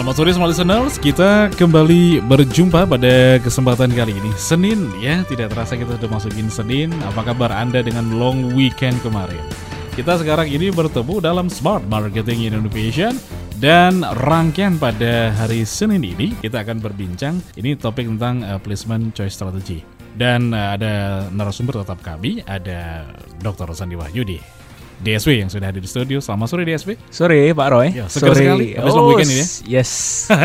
[0.00, 4.32] Selamat sore semua listeners, kita kembali berjumpa pada kesempatan kali ini.
[4.32, 6.88] Senin ya, tidak terasa kita sudah masukin Senin.
[7.04, 9.44] Apa kabar Anda dengan long weekend kemarin?
[9.92, 13.12] Kita sekarang ini bertemu dalam Smart Marketing Innovation
[13.60, 17.36] dan rangkaian pada hari Senin ini kita akan berbincang.
[17.60, 19.84] Ini topik tentang uh, placement choice strategy.
[20.16, 23.04] Dan uh, ada narasumber tetap kami ada
[23.44, 23.68] Dr.
[23.76, 24.59] Sandi Wahyudi
[25.00, 26.20] DSW yang sudah hadir di studio.
[26.20, 26.92] Selamat sore DSW.
[27.08, 27.88] Sore Pak Roy.
[27.90, 28.36] Ya, sore.
[28.36, 28.76] sekali.
[28.76, 29.46] Habis long weekend ini ya?
[29.80, 29.90] Yes.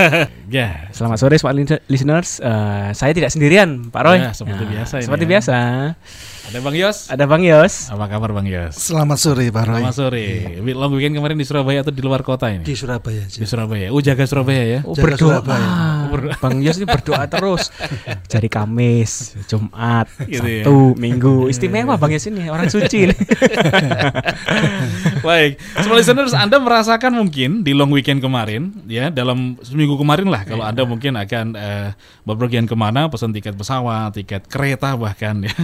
[0.46, 2.38] Ya, Selamat sore li- listeners.
[2.40, 4.22] Eh, saya tidak sendirian Pak Roy.
[4.22, 5.32] Ya, seperti biasa ini Seperti ya.
[5.36, 5.56] biasa.
[6.46, 7.10] Ada Bang Yos.
[7.10, 7.90] Ada Bang Yos.
[7.90, 8.78] Apa kabar Bang Yos?
[8.78, 9.82] Selamat sore Pak Roy.
[9.82, 10.26] Selamat sore.
[10.62, 12.62] Long weekend kemarin di Surabaya atau di luar kota ini?
[12.62, 13.38] Di Surabaya aja.
[13.42, 13.90] Di Surabaya.
[13.90, 14.80] Oh, jaga Surabaya ya.
[14.86, 15.42] Oh, Jaga berdoa.
[15.42, 15.68] Surabaya.
[16.38, 17.74] Bang Yos ini berdoa terus.
[18.30, 20.64] Jadi Kamis, Jumat, Gitu ya.
[20.70, 21.50] Sabtu, Minggu.
[21.50, 23.16] Istimewa Bang Yos ini orang suci ini.
[25.26, 30.46] Baik, semua listeners Anda merasakan mungkin di long weekend kemarin ya dalam seminggu kemarin lah
[30.46, 31.90] kalau Anda mungkin akan eh,
[32.22, 35.56] bepergian ke mana pesan tiket pesawat, tiket kereta bahkan ya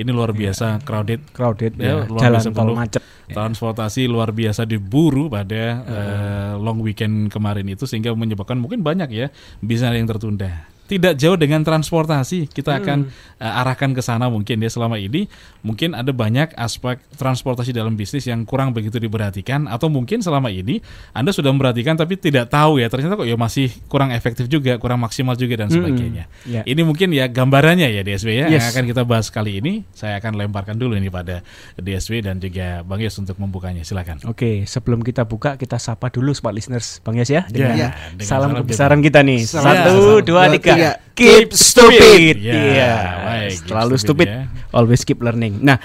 [0.00, 1.20] ini luar biasa crowded.
[1.34, 3.02] Crowded Ya, ya, luar jalan biasa tol macet.
[3.30, 9.26] transportasi luar biasa diburu pada eh, long weekend kemarin itu sehingga menyebabkan mungkin banyak ya
[9.62, 10.66] bisa yang tertunda.
[10.90, 13.06] Tidak jauh dengan transportasi, kita akan
[13.38, 15.30] eh, arahkan ke sana mungkin ya selama ini
[15.62, 20.82] mungkin ada banyak aspek transportasi dalam bisnis yang kurang begitu diperhatikan atau mungkin selama ini
[21.12, 24.98] Anda sudah memperhatikan tapi tidak tahu ya ternyata kok ya masih kurang efektif juga, kurang
[24.98, 26.26] maksimal juga dan sebagainya.
[26.42, 26.66] Ya.
[26.66, 28.74] Ini mungkin ya gambarannya ya DSW ya yang Yes.
[28.74, 29.86] akan kita bahas kali ini.
[29.94, 31.46] Saya akan lemparkan dulu ini pada
[31.76, 33.86] DSW dan juga Bang Yos untuk membukanya.
[33.86, 34.26] Silakan.
[34.26, 38.26] Oke, sebelum kita buka kita sapa dulu smart listeners Bang Yos ya dengan Ya, dengan
[38.26, 39.46] salam kebesaran kita nih.
[39.46, 39.64] Salam.
[39.64, 40.72] Satu, dua, Dua, tiga.
[40.74, 40.79] tiga.
[41.12, 42.34] Keep stupid.
[42.36, 42.94] Ya, Iya.
[43.20, 44.28] baik, keep Selalu stupid stupid.
[44.28, 44.42] ya.
[44.70, 45.60] Always keep learning.
[45.60, 45.76] Nah,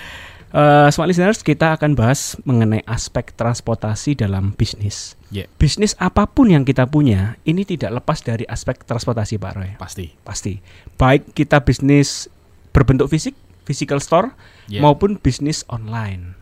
[0.48, 5.20] eh, smart listeners kita akan bahas mengenai aspek transportasi dalam bisnis.
[5.28, 9.72] Ya, Bisnis apa pun yang kita punya ini tidak lepas dari aspek transportasi Pak Roy.
[9.76, 10.16] pasti.
[10.18, 10.64] Pasti.
[10.96, 12.32] Baik kita bisnis
[12.72, 14.32] berbentuk fisik, physical store
[14.66, 14.80] Ya.
[14.80, 16.40] maupun bisnis online.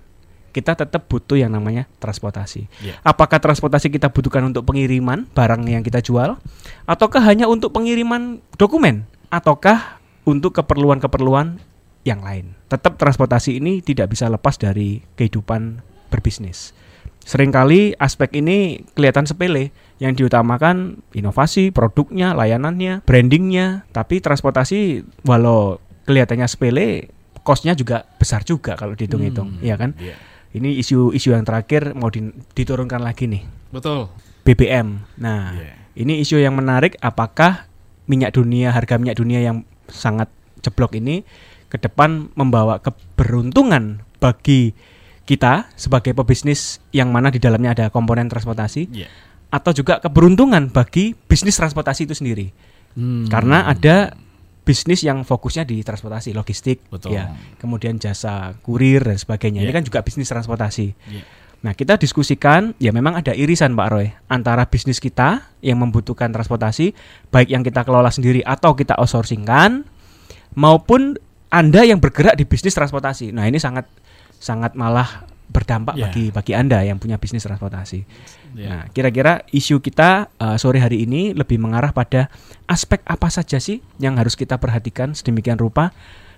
[0.54, 2.70] Kita tetap butuh yang namanya transportasi.
[2.86, 3.02] Ya.
[3.02, 6.38] Apakah transportasi kita butuhkan untuk pengiriman barang yang kita jual
[6.86, 11.58] ataukah hanya untuk pengiriman dokumen ataukah untuk keperluan-keperluan
[12.06, 12.54] yang lain.
[12.70, 15.82] Tetap transportasi ini tidak bisa lepas dari kehidupan
[16.14, 16.76] berbisnis.
[17.24, 19.72] Seringkali aspek ini kelihatan sepele
[20.04, 23.88] yang diutamakan inovasi, produknya, layanannya, brandingnya.
[23.96, 27.08] Tapi transportasi walau kelihatannya sepele,
[27.48, 29.96] kosnya juga besar juga kalau dihitung-hitung, Hmm, ya kan?
[29.96, 30.20] ya.
[30.54, 33.42] Ini isu-isu yang terakhir mau di- diturunkan lagi nih,
[33.74, 34.06] Betul.
[34.46, 35.02] BBM.
[35.18, 35.74] Nah, Ya.
[35.98, 36.94] ini isu yang menarik.
[37.02, 37.66] Apakah
[38.06, 40.30] minyak dunia, harga minyak dunia yang sangat
[40.62, 41.26] jeblok ini
[41.68, 44.78] ke depan membawa keberuntungan bagi
[45.24, 49.08] kita sebagai pebisnis yang mana di dalamnya ada komponen transportasi, Ya.
[49.50, 52.54] atau juga keberuntungan bagi bisnis transportasi itu sendiri.
[52.94, 53.26] Hmm.
[53.26, 54.14] Karena ada
[54.64, 57.20] bisnis yang fokusnya di transportasi, logistik, Betul.
[57.20, 59.60] ya, kemudian jasa kurir dan sebagainya.
[59.60, 59.76] Ini Ya.
[59.76, 60.88] kan juga bisnis transportasi.
[61.12, 61.24] Ya.
[61.64, 66.92] Nah, kita diskusikan ya memang ada irisan Pak Roy antara bisnis kita yang membutuhkan transportasi
[67.32, 69.88] baik yang kita kelola sendiri atau kita outsourcingkan
[70.56, 71.16] maupun
[71.48, 73.32] Anda yang bergerak di bisnis transportasi.
[73.32, 73.88] Nah, ini sangat
[74.40, 76.10] sangat malah berdampak Ya.
[76.10, 78.04] bagi bagi Anda yang punya bisnis transportasi.
[78.54, 78.70] Ya.
[78.70, 82.30] Nah, kira-kira isu kita uh, sore hari ini lebih mengarah pada
[82.66, 85.90] aspek apa saja sih yang harus kita perhatikan sedemikian rupa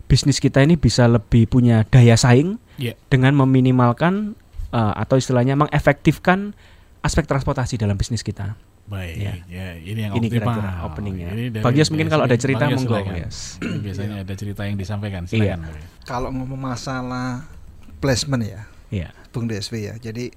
[0.06, 2.92] bisnis kita ini bisa lebih punya daya saing Ya.
[3.08, 4.36] dengan meminimalkan
[4.70, 6.52] uh, atau istilahnya mengefektifkan
[7.00, 8.60] aspek transportasi dalam bisnis kita.
[8.86, 9.34] Baik, Ya.
[9.48, 9.68] ya.
[9.80, 10.56] ini yang Ini optimal.
[10.60, 11.28] kira-kira openingnya.
[11.32, 13.16] Ini dari Bang Yos mungkin kalau ada cerita monggo, silakan.
[13.18, 13.58] Yes.
[13.88, 15.24] Biasanya ada cerita yang disampaikan.
[15.26, 15.56] Iya.
[15.58, 15.74] Silakan.
[16.04, 17.48] Kalau ngomong masalah
[17.98, 18.62] placement ya,
[18.94, 19.10] Iya.
[19.34, 19.96] Bung DSW ya.
[19.98, 20.30] Jadi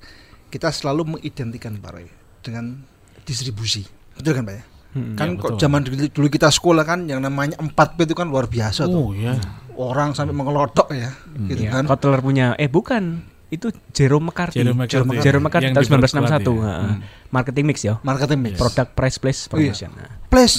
[0.49, 2.07] kita selalu mengidentikan Pak Roy
[2.41, 2.81] dengan
[3.23, 3.85] distribusi.
[4.13, 4.65] Betul kan Pak ya?
[4.89, 5.15] Hmm.
[5.15, 8.49] Kan Ya, kok zaman dulu, dulu kita sekolah kan yang namanya 4P itu kan luar
[8.49, 9.21] biasa Oh tuh.
[9.21, 9.37] ya.
[9.75, 11.13] Orang sampai mengelotok ya,
[11.47, 11.85] gitu Iya, kan.
[11.87, 14.61] Kotler punya eh bukan itu Jerome McCarthy.
[14.61, 15.21] Jerome McCarthy.
[15.21, 16.41] Jerome McCarthy Yang tahun diperkuat 1961.
[16.41, 16.65] ya.
[16.67, 16.89] heeh.
[16.89, 16.99] Hmm.
[17.29, 17.95] Marketing mix ya.
[18.03, 18.55] Marketing mix.
[18.57, 19.71] Product price place Oh, iya.
[19.71, 19.91] promotion.
[19.93, 20.53] Nah, Plus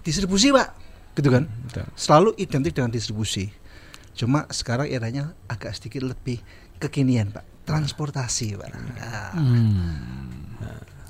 [0.00, 0.68] distribusi Pak.
[1.14, 1.44] Gitu kan.
[1.46, 1.86] betul.
[1.94, 3.52] Selalu identik dengan distribusi.
[4.12, 6.40] Cuma sekarang eranya agak sedikit lebih
[6.78, 7.44] kekinian Pak.
[7.64, 8.68] Transportasi Pak.
[8.70, 9.32] Nah,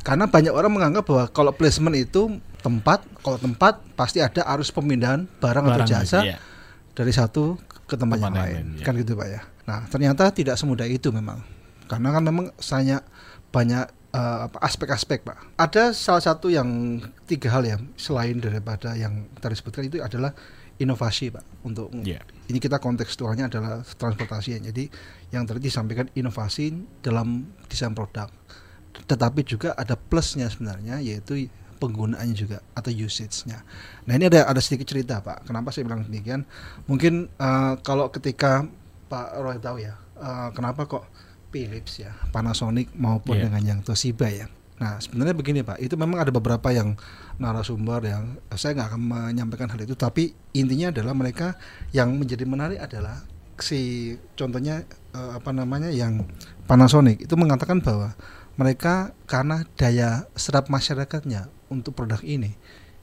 [0.05, 5.25] Karena banyak orang menganggap bahwa kalau placement itu tempat, kalau tempat pasti ada arus pemindahan
[5.41, 6.37] barang, atau Barang, jasa iya.
[6.93, 7.57] dari satu
[7.89, 8.85] ke tempat, Tempat yang lain, lain, iya.
[8.85, 9.41] kan gitu pak ya.
[9.65, 11.41] Nah ternyata tidak semudah itu memang.
[11.85, 13.03] karena kan memang banyak
[13.53, 13.85] banyak
[14.15, 16.97] apa, aspek-aspek pak ada salah satu yang
[17.29, 20.33] tiga hal ya selain daripada yang tadi sebutkan itu adalah
[20.75, 22.23] inovasi pak untuk Iya.
[22.47, 24.61] ini kita kontekstualnya adalah transportasi ya.
[24.71, 24.91] Jadi
[25.31, 28.27] yang tadi disampaikan inovasi dalam desain produk.
[29.07, 31.47] Tetapi juga ada plusnya sebenarnya yaitu
[31.79, 33.61] penggunaannya juga atau usage-nya.
[34.07, 35.47] Nah, ini ada ada sedikit cerita, Pak.
[35.47, 36.47] Kenapa saya bilang demikian?
[36.87, 38.65] Mungkin eh, kalau ketika
[39.11, 41.05] Pak Roy tahu ya, eh, kenapa kok
[41.51, 43.47] Philips ya, Panasonic maupun Iya.
[43.51, 44.47] dengan yang Toshiba ya.
[44.75, 45.79] Nah, sebenarnya begini, Pak.
[45.79, 46.99] Itu memang ada beberapa yang
[47.39, 51.55] narasumber yang eh, saya nggak akan menyampaikan hal itu, tapi intinya adalah mereka
[51.95, 53.23] yang menjadi menarik adalah
[53.59, 54.83] si contohnya
[55.15, 56.27] eh, apa namanya yang
[56.65, 58.17] Panasonic itu mengatakan bahwa
[58.57, 62.57] mereka karena daya serap masyarakatnya untuk produk ini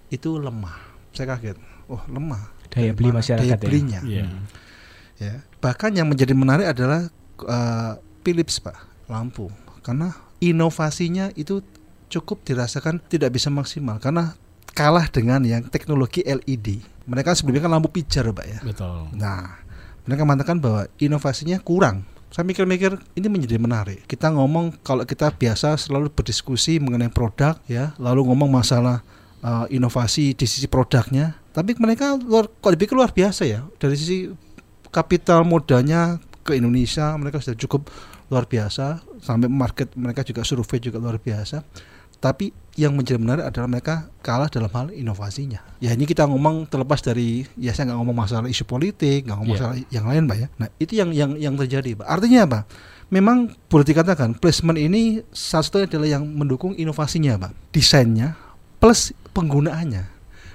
[0.10, 0.76] itu lemah.
[1.14, 1.62] Saya kaget.
[1.88, 2.52] Oh, lemah.
[2.72, 3.20] Daya Dari beli mana?
[3.22, 3.62] masyarakat Daya ya.
[3.62, 4.00] belinya.
[4.04, 4.26] Iya.
[5.22, 5.36] Ya.
[5.62, 7.08] Bahkan yang menjadi menarik adalah
[7.48, 7.94] eh,
[8.26, 9.48] Philips, Pak, lampu.
[9.86, 11.62] Karena inovasinya itu
[12.12, 14.36] cukup dirasakan tidak bisa maksimal karena
[14.76, 16.84] kalah dengan yang teknologi LED.
[17.08, 18.60] Mereka sebelumnya kan lampu pijar, Pak ya.
[18.66, 19.08] Betul.
[19.16, 19.62] Nah,
[20.04, 22.04] mereka mengatakan bahwa inovasinya kurang.
[22.32, 24.08] Saya mikir-mikir ini menjadi menarik.
[24.08, 29.04] Kita ngomong kalau kita biasa selalu berdiskusi mengenai produk ya, lalu ngomong masalah
[29.44, 33.68] uh, inovasi di sisi produknya, tapi mereka luar kok dipikir luar biasa ya.
[33.76, 34.32] Dari sisi
[34.96, 37.92] kapital modalnya ke Indonesia mereka sudah cukup
[38.31, 41.62] luar biasa sampai market mereka juga survei juga luar biasa.
[42.22, 45.57] Tapi yang menjadi menarik adalah mereka kalah dalam hal inovasinya.
[45.81, 49.57] Ya ini kita ngomong terlepas dari ya saya nggak ngomong masalah isu politik, nggak ngomong
[49.57, 49.57] Iya.
[49.57, 50.48] masalah yang lain, pak ya.
[50.62, 52.06] Nah itu yang yang yang terjadi, pak.
[52.06, 52.60] Artinya apa?
[53.10, 57.51] Memang boleh dikatakan placement ini salah satunya adalah yang mendukung inovasinya, pak.
[57.74, 58.38] Desainnya
[58.77, 60.06] plus penggunaannya.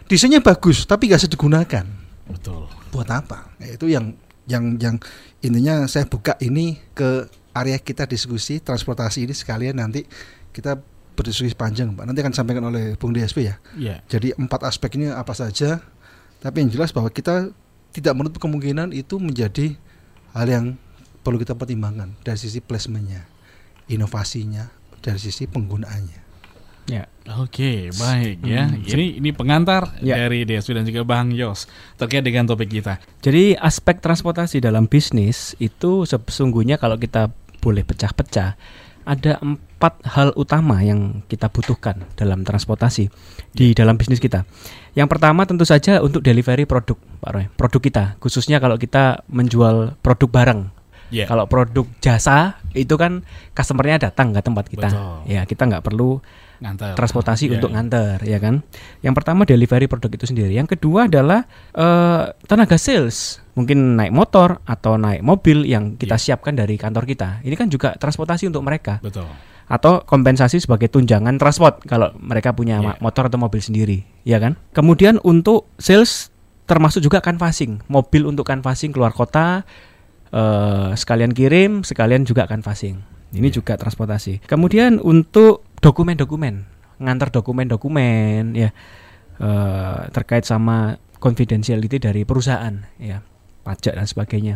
[0.07, 1.85] Desainnya bagus, tapi nggak bisa digunakan.
[2.31, 2.71] Betul.
[2.95, 3.51] Buat apa?
[3.59, 4.15] Nah, itu yang
[4.47, 5.03] yang yang
[5.43, 7.27] intinya saya buka ini ke
[7.57, 10.05] area kita diskusi transportasi ini sekalian nanti
[10.53, 10.77] kita
[11.17, 12.05] berdiskusi panjang, Pak.
[12.05, 13.57] Nanti akan disampaikan oleh Bung DSP ya.
[13.73, 13.97] Iya.
[14.05, 15.81] Jadi empat aspek ini apa saja,
[16.45, 17.49] tapi yang jelas bahwa kita
[17.97, 19.73] tidak menutup kemungkinan itu menjadi
[20.37, 20.67] hal yang
[21.25, 23.25] perlu kita pertimbangkan dari sisi placementnya,
[23.89, 24.69] inovasinya,
[25.01, 26.29] dari sisi penggunaannya.
[26.87, 27.11] Ya.
[27.43, 28.71] Oke, baik ya.
[28.71, 28.87] Hmm.
[28.87, 30.23] Ini ini pengantar Ya.
[30.23, 31.67] dari DSP dan juga Bang Yos
[31.99, 33.03] terkait dengan topik kita.
[33.19, 37.35] Jadi aspek transportasi dalam bisnis itu sesungguhnya kalau kita
[37.67, 38.55] boleh pecah-pecah
[39.07, 43.07] ada empat hal utama yang kita butuhkan dalam transportasi
[43.55, 44.43] di dalam bisnis kita.
[44.99, 47.47] Yang pertama tentu saja untuk delivery produk, Pak Roy.
[47.55, 50.61] Produk kita, khususnya kalau kita menjual produk barang.
[51.09, 51.25] Ya.
[51.25, 53.23] Kalau produk jasa itu kan
[53.53, 54.89] customernya datang ke tempat kita.
[54.91, 55.17] Betul.
[55.31, 56.19] Ya kita nggak perlu
[56.57, 56.97] Ngantar.
[56.97, 58.65] transportasi Ya, untuk nganter ya kan.
[59.05, 60.53] Yang pertama delivery produk itu sendiri.
[60.53, 61.45] Yang kedua adalah
[61.77, 63.39] eh, tenaga sales.
[63.55, 66.37] Mungkin naik motor atau naik mobil yang kita Iya.
[66.37, 67.41] siapkan dari kantor kita.
[67.41, 69.25] Ini kan juga transportasi untuk mereka Betul.
[69.65, 72.93] atau kompensasi sebagai tunjangan transport kalau mereka punya Iya.
[73.01, 74.61] motor atau mobil sendiri, ya kan?
[74.77, 76.29] Kemudian untuk sales
[76.67, 79.65] termasuk juga canvassing, mobil untuk canvassing keluar kota
[80.33, 82.99] eh, sekalian kirim, sekalian juga canvassing.
[83.35, 83.59] Ini Iya.
[83.61, 84.47] juga transportasi.
[84.47, 86.65] Kemudian untuk dokumen-dokumen,
[87.03, 88.71] ngantar dokumen-dokumen ya
[89.37, 93.21] eh, terkait sama confidentiality dari perusahaan ya,
[93.69, 94.55] pajak dan sebagainya.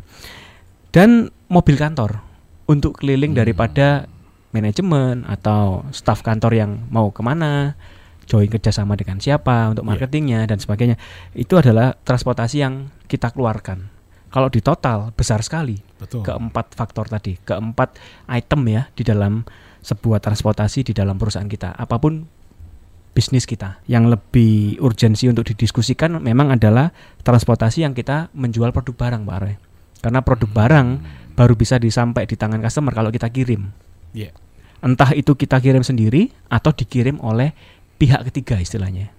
[0.89, 2.25] Dan mobil kantor
[2.65, 3.41] untuk keliling Hmm.
[3.45, 4.09] daripada
[4.57, 7.77] manajemen atau staf kantor yang mau ke mana,
[8.25, 9.91] join kerjasama dengan siapa untuk Iya.
[9.95, 10.97] marketingnya dan sebagainya.
[11.37, 14.00] Itu adalah transportasi yang kita keluarkan.
[14.31, 16.23] Kalau di total besar sekali Betul.
[16.23, 17.99] keempat faktor tadi, keempat
[18.31, 19.43] item ya di dalam
[19.83, 22.23] sebuah transportasi di dalam perusahaan kita, apa pun
[23.11, 23.83] bisnis kita.
[23.91, 26.95] Yang lebih urgensi untuk didiskusikan memang adalah
[27.27, 29.55] transportasi yang kita menjual produk barang, Pak Roy.
[30.01, 31.35] Karena produk barang Hmm.
[31.37, 33.73] baru bisa disampai di tangan customer kalau kita kirim.
[34.15, 34.31] Iya.
[34.81, 37.53] Entah itu kita kirim sendiri atau dikirim oleh
[38.01, 39.13] pihak ketiga istilahnya.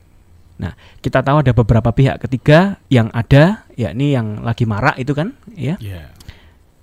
[0.61, 5.33] Nah, kita tahu ada beberapa pihak ketiga yang ada, yakni yang lagi marak itu kan,
[5.57, 5.75] ya.
[5.81, 6.13] Iya.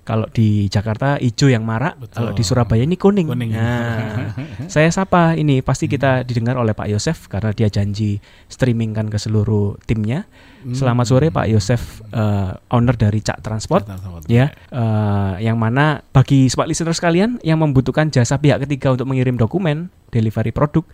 [0.09, 2.17] Kalau di Jakarta hijau yang marak, Betul.
[2.17, 3.29] kalau di Surabaya ini kuning.
[3.29, 3.53] Kuning.
[3.53, 4.33] Nah,
[4.73, 8.17] saya sapa ini pasti kita didengar oleh Pak Yosef karena dia janji
[8.49, 10.25] streaming kan ke seluruh timnya.
[10.65, 10.73] Hmm.
[10.73, 13.85] Selamat sore Pak Yosef, eh, owner dari Cak Transport.
[13.85, 14.25] Transport.
[14.25, 19.37] Ya, eh, yang mana bagi smart listener sekalian yang membutuhkan jasa pihak ketiga untuk mengirim
[19.37, 20.89] dokumen delivery produk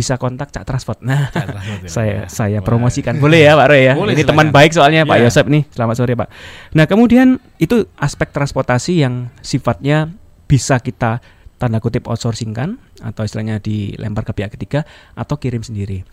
[0.00, 1.04] bisa kontak Cak Transport.
[1.04, 1.90] Nah, Cak Transport ya.
[1.92, 3.94] saya saya promosikan boleh ya Pak Roy ya.
[4.00, 4.56] Boleh, Ini teman silakan.
[4.56, 5.22] baik soalnya Pak Ya.
[5.28, 5.62] Yosef nih.
[5.68, 6.28] Selamat sore Pak.
[6.72, 10.08] Nah kemudian itu aspek transportasi yang sifatnya
[10.48, 11.20] bisa kita
[11.60, 16.08] tanda kutip outsourcing kan atau istilahnya dilempar ke pihak ketiga atau kirim sendiri.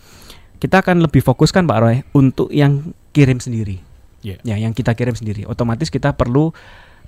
[0.60, 3.80] Kita akan lebih fokuskan Pak Roy untuk yang kirim sendiri.
[4.26, 4.44] Iya.
[4.44, 5.48] Ya, yang kita kirim sendiri.
[5.48, 6.52] Otomatis kita perlu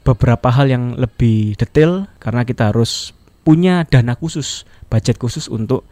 [0.07, 3.11] beberapa hal yang lebih detail karena kita harus
[3.43, 5.83] punya dana khusus, budget khusus untuk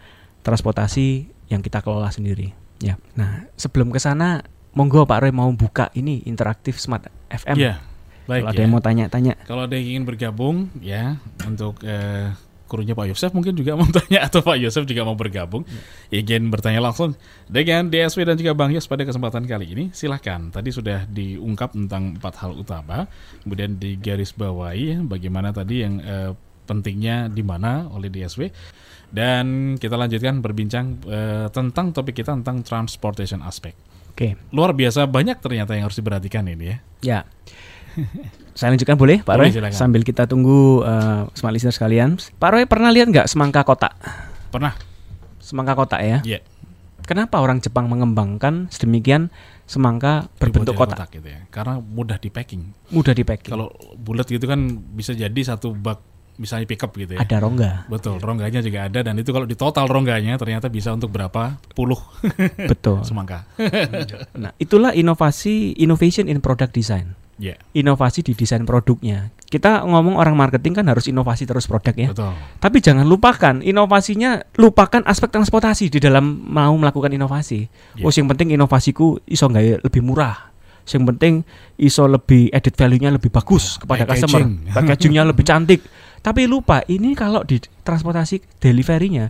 [0.48, 2.56] transportasi yang kita kelola sendiri.
[2.80, 2.96] Ya.
[3.20, 7.60] Nah, sebelum ke sana, monggo Pak Roy mau buka ini interaktif Smart FM.
[7.60, 7.84] Iya.
[8.28, 8.64] Baik Kalau ada ya.
[8.64, 9.34] yang mau tanya-tanya.
[9.44, 11.16] Kalau ada yang ingin bergabung ya
[11.48, 12.32] untuk eh,
[12.68, 15.64] krunya Pak Yosef mungkin juga mau tanya atau Pak Yosef juga mau bergabung
[16.12, 17.16] ingin bertanya langsung
[17.48, 22.20] dengan DSW dan juga Bang Yos pada kesempatan kali ini silahkan tadi sudah diungkap tentang
[22.20, 23.08] empat hal utama
[23.48, 26.36] kemudian di garis bawahi ya, bagaimana tadi yang eh,
[26.68, 28.52] pentingnya di mana oleh DSW
[29.10, 29.46] dan
[29.76, 33.76] kita lanjutkan berbincang eh, tentang topik kita tentang transportation aspect
[34.12, 34.36] Oke.
[34.50, 37.20] luar biasa banyak ternyata yang harus diperhatikan ini ya Ya.
[38.54, 39.54] Saya lanjutkan boleh Pak Boleh, Roy?
[39.54, 39.78] silakan.
[39.78, 42.18] Sambil kita tunggu eh, smart listener sekalian.
[42.36, 43.94] Pak Roy pernah lihat nggak semangka kotak?
[44.48, 44.74] pernah
[45.38, 46.20] Semangka kotak ya.
[46.26, 46.40] ya
[47.04, 49.32] Kenapa orang Jepang mengembangkan sedemikian
[49.64, 51.08] semangka berbentuk dari kotak?
[51.14, 53.54] gitu ya karena mudah di packing Mudah di packing.
[53.54, 54.60] Kalau bulat gitu kan
[54.92, 56.02] bisa jadi satu bak
[56.38, 57.20] misalnya pickup gitu ya.
[57.22, 57.90] Ada rongga.
[57.90, 61.98] Betul, rongganya juga ada dan itu kalau di total rongganya ternyata bisa untuk berapa puluh
[62.72, 63.02] Betul.
[63.04, 63.46] semangka.
[64.38, 67.18] Nah, itulah inovasi innovation in product design.
[67.38, 69.30] Ya, Inovasi di desain produknya.
[69.46, 72.10] Kita ngomong orang marketing kan harus inovasi terus produk ya.
[72.10, 72.34] betul.
[72.58, 77.70] Tapi jangan lupakan inovasinya, lupakan aspek transportasi di dalam mau melakukan inovasi.
[77.94, 78.04] Ya.
[78.06, 80.50] Oh, yang penting inovasiku iso nggak lebih murah.
[80.88, 81.34] Yang penting
[81.78, 84.26] iso lebih edit value-nya lebih bagus kepada packaging.
[84.26, 84.42] customer.
[84.82, 85.82] Packagingnya lebih cantik.
[86.22, 89.30] Tapi lupa ini kalau di transportasi deliverynya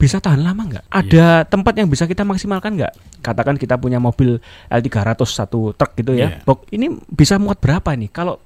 [0.00, 0.84] bisa tahan lama nggak?
[0.88, 3.20] Ada tempat yang bisa kita maksimalkan nggak?
[3.20, 4.40] Katakan kita punya mobil
[4.72, 6.40] L300 satu truk gitu ya.
[6.40, 6.48] Iya.
[6.48, 8.08] Bok, ini bisa muat berapa nih?
[8.08, 8.40] Kalau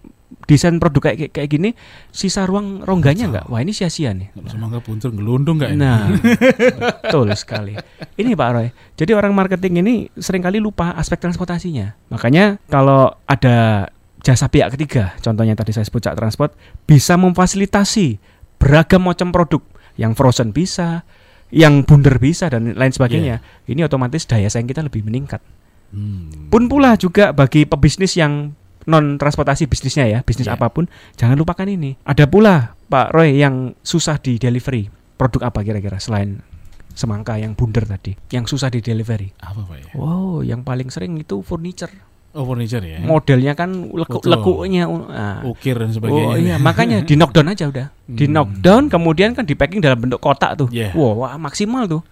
[0.50, 1.70] desain produk kayak kayak gini
[2.10, 3.44] sisa ruang rongganya nggak?
[3.46, 4.34] Wah ini sia-sia nih.
[4.50, 5.72] Semangka buntur ngelundung nggak?
[5.78, 6.10] Nah,
[7.06, 7.78] betul sekali.
[8.18, 8.68] Ini Pak Roy.
[8.98, 11.94] Jadi orang marketing ini sering kali lupa aspek transportasinya.
[12.10, 13.88] Makanya kalau ada
[14.24, 16.56] jasa pihak ketiga, contohnya tadi saya sebut Cak Transport,
[16.88, 18.18] bisa memfasilitasi
[18.56, 19.60] beragam macam produk.
[19.94, 21.06] Yang frozen bisa,
[21.54, 23.38] yang bundar bisa dan lain sebagainya.
[23.68, 25.38] Ini otomatis daya saing kita lebih meningkat.
[25.94, 26.50] Hmm.
[26.50, 28.56] Pun pula juga bagi pebisnis yang
[28.90, 30.58] non transportasi bisnisnya ya, bisnis Iya.
[30.58, 31.94] apa pun, jangan lupakan ini.
[32.02, 34.90] Ada pula Pak Roy yang susah di delivery.
[35.14, 36.42] Produk apa kira-kira selain
[36.94, 39.30] semangka yang bundar tadi, yang susah di delivery?
[39.38, 39.86] Apa pak ya?
[39.94, 41.90] Wow, yang paling sering itu furniture.
[42.34, 42.98] Oh furniture ya.
[42.98, 44.30] Modelnya kan lekuk Betul.
[44.34, 44.90] lekuknya.
[44.90, 45.46] Nah.
[45.46, 46.26] Ukir dan sebagainya.
[46.26, 47.86] Oh iya, makanya di knockdown aja udah.
[48.18, 48.34] Di Hmm.
[48.34, 50.68] knockdown kemudian kan di packing dalam bentuk kotak tuh.
[50.74, 50.90] Iya.
[50.92, 52.02] Wow, wah, maksimal tuh.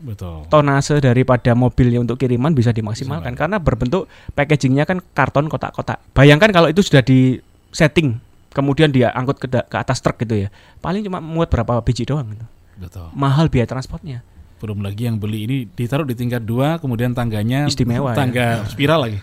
[0.00, 0.48] Betul.
[0.48, 6.00] tonase daripada mobil yang untuk kiriman bisa dimaksimalkan karena berbentuk packagingnya kan karton kotak-kotak.
[6.16, 7.36] Bayangkan kalau itu sudah di
[7.68, 8.16] setting
[8.56, 10.48] kemudian dia angkut ke, ke atas truk gitu ya.
[10.80, 12.46] Paling cuma muat berapa biji doang gitu.
[12.80, 13.12] Betul.
[13.12, 14.24] Mahal biaya transportnya.
[14.60, 18.16] Belum lagi yang beli ini ditaruh di tingkat dua, kemudian tangganya Istimewa, ya.
[18.20, 19.18] tangga spiral lagi.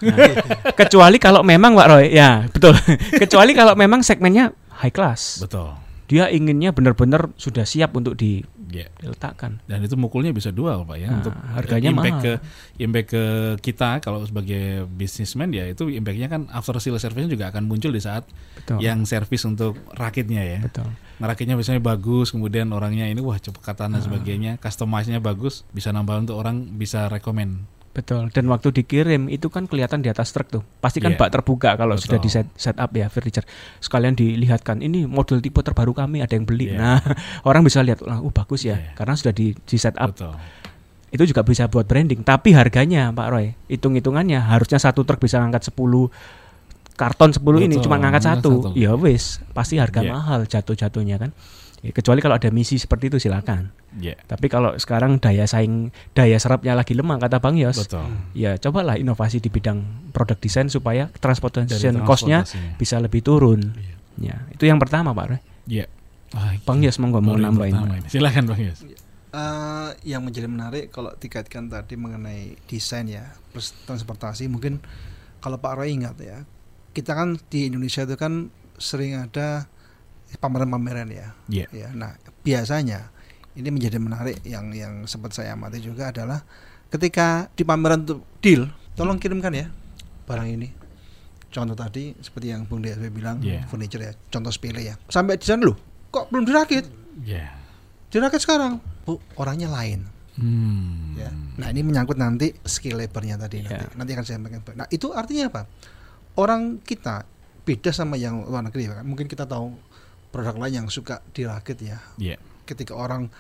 [0.74, 2.74] Kecuali kalau memang Pak Roy, ya betul.
[3.22, 4.50] Kecuali kalau memang segmennya
[4.82, 5.38] high class.
[5.38, 5.87] Betul.
[6.08, 8.16] Dia inginnya benar-benar sudah siap untuk
[8.68, 8.88] Ya.
[9.00, 9.64] diletakkan.
[9.64, 12.24] Dan itu mukulnya bisa dua pak ya Nah, untuk harganya impact mahal.
[12.24, 12.34] ke
[12.80, 13.24] impact ke
[13.62, 18.00] kita kalau sebagai businessman ya itu impactnya kan after sales service juga akan muncul di
[18.00, 18.84] saat Betul.
[18.84, 20.60] yang servis untuk rakitnya ya.
[20.60, 20.88] Betul.
[21.18, 26.36] Ngerakitnya biasanya bagus, kemudian orangnya ini wah cepekatan dan sebagainya, customize-nya bagus, bisa nambah untuk
[26.36, 27.64] orang bisa rekomend.
[27.98, 28.30] Betul.
[28.30, 30.62] Dan waktu dikirim itu kan kelihatan di atas truk tuh.
[30.78, 31.20] Pasti kan Iya.
[31.20, 32.46] bak terbuka kalau sudah di Betul.
[32.46, 33.42] set, set up ya furniture.
[33.82, 36.70] Sekalian dilihatkan ini model tipe terbaru kami ada yang beli.
[36.70, 36.78] Iya.
[36.78, 37.02] Nah,
[37.50, 38.94] orang bisa lihat, oh bagus ya Iya.
[38.94, 40.14] karena sudah di, di set up.
[40.14, 40.38] Betul.
[41.10, 42.22] Itu juga bisa buat branding.
[42.22, 46.14] Tapi harganya Pak Roy, hitung-hitungannya harusnya satu truk bisa ngangkat 10
[46.94, 48.52] karton 10 ini Betul, cuma ngangkat satu.
[48.62, 48.70] satu.
[48.74, 50.14] Ya wis, pasti harga Iya.
[50.14, 51.32] mahal jatuh-jatuhnya kan.
[51.86, 53.70] Ya, kecuali kalau ada misi seperti itu silakan.
[54.02, 58.06] Ya, Tapi kalau sekarang daya saing daya serapnya lagi lemah kata Bang Yos, betul.
[58.34, 62.46] ya cobalah inovasi di bidang product design supaya transportation cost-nya
[62.82, 63.78] bisa lebih turun.
[64.18, 65.40] Ya, itu yang pertama Pak Roy.
[65.70, 65.86] Ya.
[66.34, 67.78] Wah, Bang Yos monggo mau nambahin.
[68.10, 68.82] Silakan Bang Yos.
[69.38, 74.82] Eh, yang menjadi menarik kalau dikaitkan tadi mengenai desain ya plus transportasi mungkin
[75.44, 76.42] kalau Pak Roy ingat ya
[76.96, 78.50] kita kan di Indonesia itu kan
[78.82, 79.70] sering ada
[80.36, 81.66] pameran-pameran ya Ya.
[81.72, 83.08] ya nah biasanya
[83.56, 86.44] ini menjadi menarik yang yang sempat saya amati juga adalah
[86.88, 89.68] ketika di pameran tuh deal tolong kirimkan ya
[90.24, 90.68] barang ini
[91.48, 93.64] contoh tadi seperti yang Bung DSB bilang Iya.
[93.66, 95.80] furniture ya contoh sepele ya sampai di sana loh
[96.10, 96.86] kok belum dirakit
[97.24, 97.56] Ya.
[98.08, 100.04] dirakit sekarang bu orangnya lain
[100.38, 101.18] Hmm.
[101.18, 101.34] ya.
[101.58, 103.90] Nah ini menyangkut nanti skill labornya tadi nanti, Ya.
[103.98, 104.62] nanti akan saya sampaikan.
[104.76, 105.66] Nah itu artinya apa?
[106.38, 107.26] Orang kita
[107.66, 109.02] beda sama yang luar negeri kan.
[109.02, 109.74] Mungkin kita tahu
[110.38, 111.98] produk lain yang suka dirakit ya.
[112.16, 112.38] Ya.
[112.64, 113.34] Ketika orang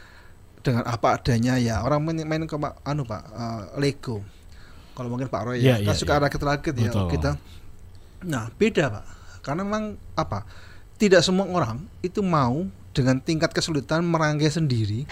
[0.59, 4.25] dengan apa adanya ya orang main, main ke Pak- anu Pak eh, Lego.
[4.91, 6.19] Kalau mungkin Pak Roy Ya, ya, kita ya, suka ya.
[6.19, 7.31] rakit-rakit ya kita.
[8.23, 9.05] Nah beda Pak.
[9.39, 10.43] karena memang apa
[10.97, 15.07] tidak semua orang itu mau dengan tingkat kesulitan merangkai sendiri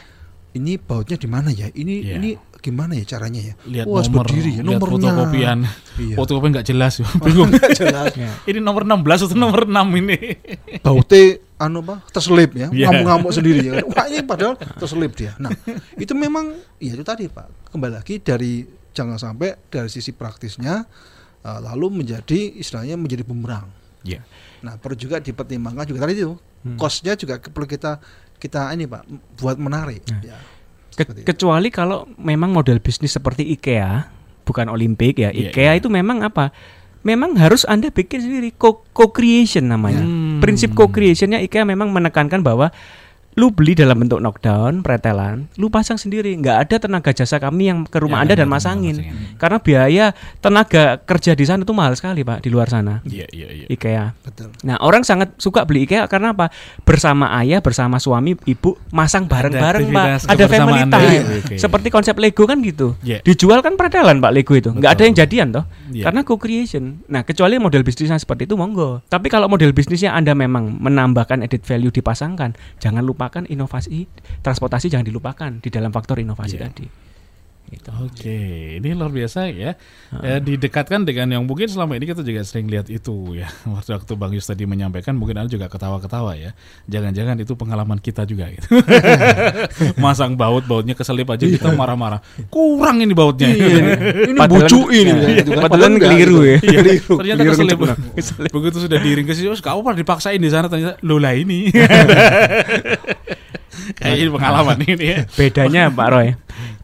[0.52, 2.14] ini bautnya di mana ya ini Iya.
[2.18, 2.30] ini
[2.66, 4.90] gimana ya caranya ya lihat Wah, nomor, berdiri ya, lihat nomornya.
[5.06, 5.58] fotokopian.
[5.96, 6.16] Iya.
[6.18, 7.50] Fotokopian nggak jelas, bingung.
[7.72, 8.10] jelas
[8.50, 10.18] ini nomor 16 atau nomor 6 ini?
[10.82, 11.22] bautnya
[11.56, 12.90] anu apa terselip ya Iya.
[12.90, 15.54] ngamuk-ngamuk sendiri ya wah ini padahal terselip dia nah
[15.96, 20.84] itu memang ya itu tadi pak kembali lagi dari jangan sampai dari sisi praktisnya
[21.40, 23.70] eh, lalu menjadi istilahnya menjadi bumerang
[24.02, 24.22] Iya.
[24.62, 26.76] nah perlu juga dipertimbangkan juga tadi itu Hmm.
[26.76, 28.02] costnya juga perlu kita
[28.36, 29.06] kita ini pak
[29.38, 30.22] buat menarik Nah.
[30.26, 30.38] ya
[30.96, 34.08] Ke- kecuali kalau memang model bisnis seperti IKEA,
[34.48, 35.30] bukan Olimpik ya.
[35.30, 35.80] Iya, IKEA iya.
[35.80, 36.56] itu memang apa?
[37.06, 40.02] Memang harus Anda bikin sendiri co- co-creation namanya.
[40.02, 40.42] Hmm.
[40.42, 42.74] Prinsip co-creationnya IKEA memang menekankan bahwa
[43.36, 46.40] lu beli dalam bentuk knockdown, pretelan, lu pasang sendiri.
[46.40, 48.96] nggak ada tenaga jasa kami yang ke rumah Ya, Anda dan masangin.
[48.96, 49.36] masangin.
[49.36, 50.06] Karena biaya
[50.40, 53.04] tenaga kerja di sana itu mahal sekali, Pak, di luar sana.
[53.04, 53.66] Iya, iya, iya.
[53.68, 54.16] IKEA.
[54.24, 56.48] betul Nah, orang sangat suka beli IKEA karena apa?
[56.88, 60.32] Bersama ayah, bersama suami, ibu, masang bareng-bareng, Pak.
[60.32, 61.12] Ada family kebersamaan time.
[61.12, 61.22] ya.
[61.44, 61.56] Oke.
[61.60, 62.96] Seperti konsep Lego kan gitu.
[63.04, 63.20] Iya.
[63.20, 64.72] Dijual kan pretelan, Pak, Lego itu.
[64.72, 65.66] Nggak ada yang jadian toh.
[65.92, 66.08] Iya.
[66.08, 67.04] Karena co-creation.
[67.12, 69.04] Nah, kecuali model bisnisnya seperti itu monggo.
[69.12, 74.06] Tapi kalau model bisnisnya Anda memang menambahkan added value dipasangkan, jangan lupakan inovasi
[74.40, 76.70] transportasi jangan dilupakan di dalam faktor inovasi Iya.
[76.70, 76.88] tadi.
[77.66, 77.90] Gitu.
[77.98, 78.38] Oke,
[78.78, 79.74] ini luar biasa ya.
[80.22, 83.50] Eh, didekatkan dengan yang mungkin selama ini kita juga sering lihat itu ya.
[83.74, 86.54] Waktu waktu Bang Yus tadi menyampaikan, mungkin Anda juga ketawa-ketawa ya.
[86.86, 88.70] Jangan-jangan itu pengalaman kita juga gitu.
[89.98, 92.22] Masang baut, bautnya keselip aja kita marah-marah.
[92.54, 93.50] Kurang ini bautnya.
[94.30, 95.66] ini Padahal- bucu ini Iya, kan.
[95.66, 96.46] padahal keliru gitu.
[96.46, 96.58] ya.
[96.62, 97.78] Iya, ternyata Keliru keselip.
[97.82, 98.54] keceplosan.
[98.54, 101.74] Begitu sudah diring ke situ, "Oh, kau pernah dipaksain di sana ternyata lola ini.
[104.06, 105.20] Kayak ini pengalaman ini ya.
[105.40, 106.28] Bedanya Pak Roy,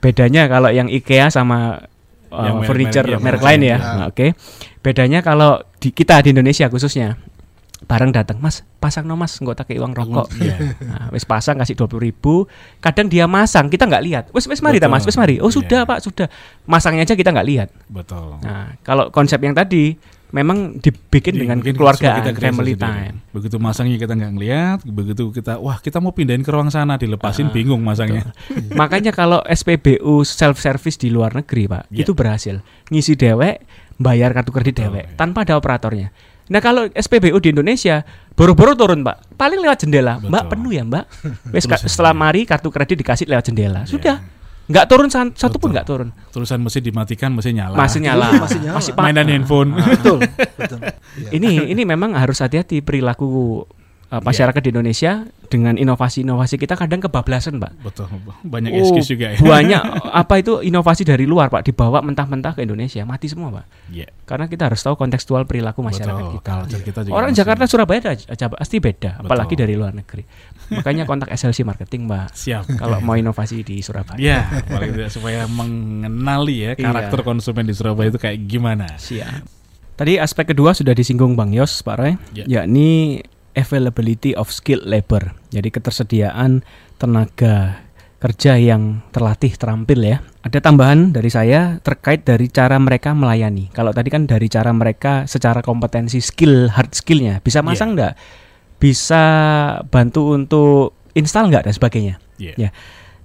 [0.02, 1.86] bedanya kalau yang IKEA sama
[2.34, 3.70] uh, Yang furniture merek merek lain ya.
[3.70, 3.78] ya.
[3.78, 4.34] Nah, Oke.
[4.82, 7.22] Bedanya kalau di kita di Indonesia khususnya
[7.82, 10.30] barang datang, Mas, pasang no Mas, nggak pakai uang rokok.
[10.38, 10.56] Iya.
[10.92, 12.46] Nah, wis pasang kasih dua ribu
[12.78, 14.24] Kadang dia masang, kita nggak lihat.
[14.34, 15.42] Wis wis mari ta Mas, wis mari.
[15.42, 15.58] Oh, Iya.
[15.62, 16.28] sudah Pak, sudah.
[16.70, 17.70] Masangnya aja kita nggak lihat.
[17.90, 18.38] Betul.
[18.46, 19.98] Nah, kalau konsep yang tadi
[20.32, 22.88] memang dibikin dengan Dibikin kekeluargaan, supaya kita family sendiri.
[22.88, 23.16] time.
[23.32, 27.48] Begitu masangnya kita nggak ngeliat, begitu kita wah kita mau pindahin ke ruang sana dilepasin
[27.48, 28.32] Ah, bingung masangnya.
[28.80, 32.08] Makanya kalau SPBU self service di luar negeri, Pak, Iya.
[32.08, 32.64] itu berhasil.
[32.88, 33.64] Ngisi dewek,
[34.00, 35.16] bayar kartu kredit dewek iya.
[35.20, 36.10] tanpa ada operatornya.
[36.52, 38.04] Nah, kalau SPBU di Indonesia
[38.36, 39.40] boro-boro turun, Pak.
[39.40, 40.20] Paling lewat jendela.
[40.20, 40.52] Mbak Betul.
[40.52, 41.06] penuh ya, Mbak.
[41.56, 43.84] Wes setelah mari kartu kredit dikasih lewat jendela.
[43.84, 43.92] Iya.
[43.92, 44.18] Sudah.
[44.72, 46.10] Nggak turun san- satu pun nggak turun.
[46.30, 47.76] Tulisan mesin dimatikan, mesin nyala.
[47.76, 48.32] Masih nyala.
[48.40, 48.76] Masih nyala.
[48.80, 49.76] Masih pa- Mainan handphone.
[49.76, 50.18] betul
[50.56, 50.80] betul
[51.20, 51.30] Iya.
[51.36, 53.68] ini ini memang harus hati-hati perilaku
[54.12, 57.72] uh, masyarakat di Indonesia dengan inovasi-inovasi kita kadang kebablasan, Pak.
[57.82, 58.08] Betul.
[58.42, 59.40] Banyak Oh, excuse juga ya.
[59.40, 59.84] Banyak
[60.22, 63.66] apa itu inovasi dari luar, Pak, dibawa mentah-mentah ke Indonesia, mati semua, Pak.
[63.90, 64.08] Iya.
[64.24, 66.36] Karena kita harus tahu kontekstual perilaku masyarakat Betul.
[66.38, 66.54] kita.
[66.82, 69.26] Kita juga Orang masih- Jakarta Surabaya aja, pasti beda, Betul.
[69.26, 70.24] apalagi dari luar negeri.
[70.72, 72.28] Makanya kontak SLC marketing, Mbak.
[72.32, 72.64] siap.
[72.74, 74.16] Kalau mau inovasi di Surabaya.
[74.16, 76.88] Ya, paling tidak supaya mengenali ya Iya.
[76.88, 78.88] karakter konsumen di Surabaya itu kayak gimana.
[78.96, 79.44] Siap.
[79.92, 82.48] Tadi aspek kedua sudah disinggung Bang Yos, Pak Roy, Ya.
[82.50, 83.22] yakni
[83.54, 85.36] availability of skilled labor.
[85.52, 86.64] Jadi ketersediaan
[86.98, 87.84] tenaga
[88.22, 90.22] kerja yang terlatih terampil ya.
[90.46, 93.74] Ada tambahan dari saya terkait dari cara mereka melayani.
[93.74, 98.14] Kalau tadi kan dari cara mereka secara kompetensi skill hard skillnya bisa masang nggak,
[98.78, 99.24] bisa
[99.90, 102.16] bantu untuk install nggak dan sebagainya.
[102.38, 102.54] Iya.
[102.58, 102.70] Ya.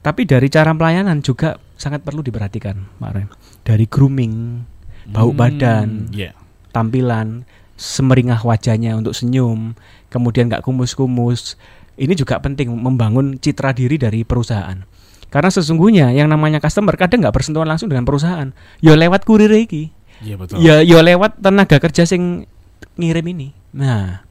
[0.00, 3.26] Tapi dari cara pelayanan juga sangat perlu diperhatikan, Pak Roy.
[3.66, 4.62] Dari grooming,
[5.10, 6.32] bau Hmm, badan, Iya.
[6.70, 7.42] tampilan,
[7.76, 9.74] semeringah wajahnya untuk senyum,
[10.16, 11.60] kemudian nggak kumus-kumus.
[12.00, 14.80] Ini juga penting membangun citra diri dari perusahaan.
[15.28, 18.56] Karena sesungguhnya yang namanya customer kadang nggak bersentuhan langsung dengan perusahaan.
[18.80, 19.92] Yo lewat kurir iki.
[20.24, 20.64] Iya betul.
[20.64, 22.48] Ya yo lewat tenaga kerja sing
[22.96, 23.52] ngirim ini.
[23.76, 24.24] Nah,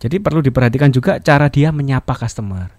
[0.00, 2.72] jadi perlu diperhatikan juga cara dia menyapa customer.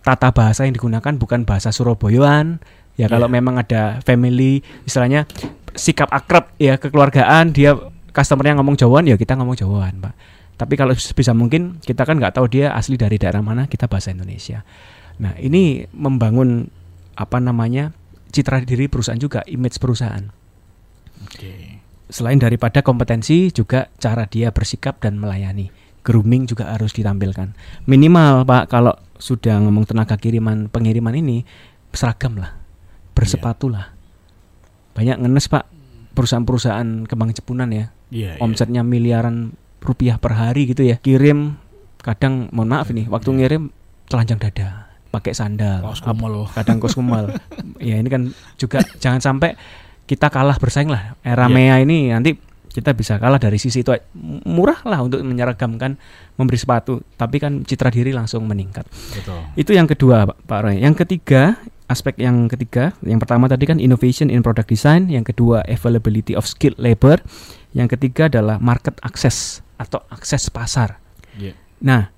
[0.00, 2.60] Tata bahasa yang digunakan bukan bahasa Surabayaan.
[2.96, 3.36] Ya kalau Iya.
[3.40, 5.24] memang ada family, istilahnya
[5.72, 7.76] sikap akrab ya kekeluargaan, dia
[8.12, 10.14] customer yang ngomong Jawaan ya kita ngomong Jawaan, Pak.
[10.60, 14.12] Tapi kalau bisa mungkin kita kan nggak tahu dia asli dari daerah mana, kita bahasa
[14.12, 14.60] Indonesia.
[15.16, 16.68] Nah, ini membangun
[17.16, 17.96] apa namanya?
[18.30, 20.22] citra diri perusahaan juga, image perusahaan
[21.26, 21.82] Oke.
[22.06, 25.70] selain daripada kompetensi juga cara dia bersikap dan melayani
[26.00, 27.52] grooming juga harus ditampilkan
[27.84, 31.44] minimal pak kalau sudah ngomong tenaga kiriman pengiriman ini
[31.92, 32.56] seragam lah
[33.12, 33.92] bersepatu lah
[34.96, 35.68] banyak ngenes pak
[36.16, 38.36] perusahaan-perusahaan kembang jepunan ya Iya.
[38.36, 38.42] iya.
[38.42, 41.56] omsetnya miliaran rupiah per hari gitu ya kirim
[41.98, 43.68] kadang mohon maaf ini waktu ngirim
[44.06, 46.48] telanjang dada pakai sandal Kaos apa- kumel loh.
[46.48, 47.34] kadang kos kumal.
[47.82, 49.58] ya ini kan juga jangan sampai
[50.04, 51.18] kita kalah bersaing lah.
[51.20, 51.52] Era Iya.
[51.52, 52.38] MEA ini nanti
[52.68, 53.90] kita bisa kalah dari sisi itu
[54.44, 55.98] murah lah untuk menyeragamkan
[56.36, 59.42] memberi sepatu tapi kan citra diri langsung meningkat Betul.
[59.56, 63.82] itu yang kedua Pak Pak Roy yang ketiga aspek yang ketiga yang pertama tadi kan
[63.82, 67.18] innovation in product design yang kedua availability of skilled labor
[67.72, 71.00] yang ketiga adalah market access atau akses pasar
[71.40, 71.56] Iya.
[71.80, 72.12] nah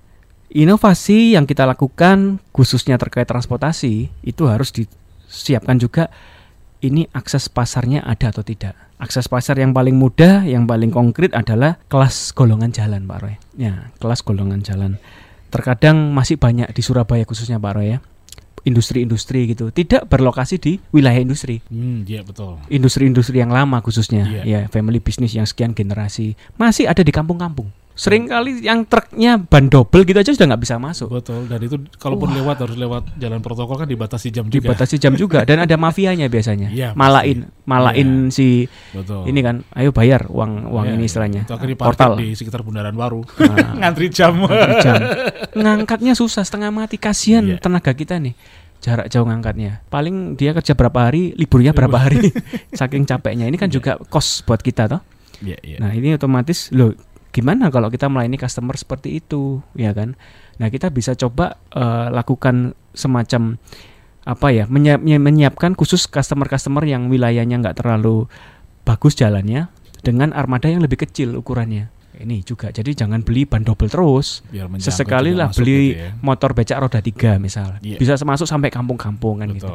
[0.51, 6.11] inovasi yang kita lakukan khususnya terkait transportasi itu harus disiapkan juga
[6.83, 8.75] ini akses pasarnya ada atau tidak.
[8.99, 13.35] Akses pasar yang paling mudah, yang paling konkret adalah kelas golongan jalan, Pak Roy.
[13.55, 14.99] Ya, kelas golongan jalan.
[15.47, 17.99] Terkadang masih banyak di Surabaya khususnya, Pak Roy ya.
[18.63, 21.59] Industri-industri gitu, tidak berlokasi di wilayah industri.
[21.67, 22.57] Hmm, iya betul.
[22.71, 24.41] Industri-industri yang lama khususnya, Iya.
[24.43, 27.67] ya family business yang sekian generasi masih ada di kampung-kampung.
[27.93, 31.13] Sering kali yang truknya ban double gitu aja sudah nggak bisa masuk.
[31.13, 31.45] Betul.
[31.45, 34.65] Dan itu kalaupun lewat harus lewat jalan protokol kan dibatasi jam juga.
[34.65, 36.73] Dibatasi jam juga dan ada mafianya biasanya.
[36.73, 36.97] Iya, pasti.
[36.97, 39.29] malain, malain si Betul.
[39.29, 41.41] ini kan, ayo bayar uang uang Iya, ini istilahnya.
[41.45, 42.17] Itu akhirnya Portal.
[42.17, 43.21] di sekitar Bundaran Baru.
[43.37, 44.41] Nah, Ngantri jam.
[44.81, 44.97] jam.
[45.53, 47.61] Ngangkatnya susah setengah mati kasihan Iya.
[47.61, 48.33] tenaga kita nih.
[48.81, 49.85] Jarak jauh ngangkatnya.
[49.87, 52.33] Paling dia kerja berapa hari, liburnya berapa hari.
[52.73, 53.45] Saking capeknya.
[53.45, 53.75] Ini kan Iya.
[53.77, 55.01] juga kos buat kita toh.
[55.39, 55.77] Iya, iya.
[55.77, 56.91] Nah, ini otomatis loh
[57.33, 60.13] gimana kalau kita melayani customer seperti itu, ya kan?
[60.61, 63.57] Nah, kita bisa coba eh, lakukan semacam
[64.23, 68.29] apa ya, menyiap- menyiapkan khusus customer-customer yang wilayahnya nggak terlalu
[68.85, 69.67] bagus jalannya
[70.05, 71.89] dengan armada yang lebih kecil ukurannya.
[72.13, 72.69] Ini juga.
[72.69, 74.45] Jadi jangan beli ban double terus.
[74.85, 76.09] Sesekali lah beli gitu ya.
[76.21, 77.81] motor becak roda tiga misal.
[77.81, 77.97] Iya.
[77.97, 79.65] Bisa masuk sampai kampung-kampung kan gitu.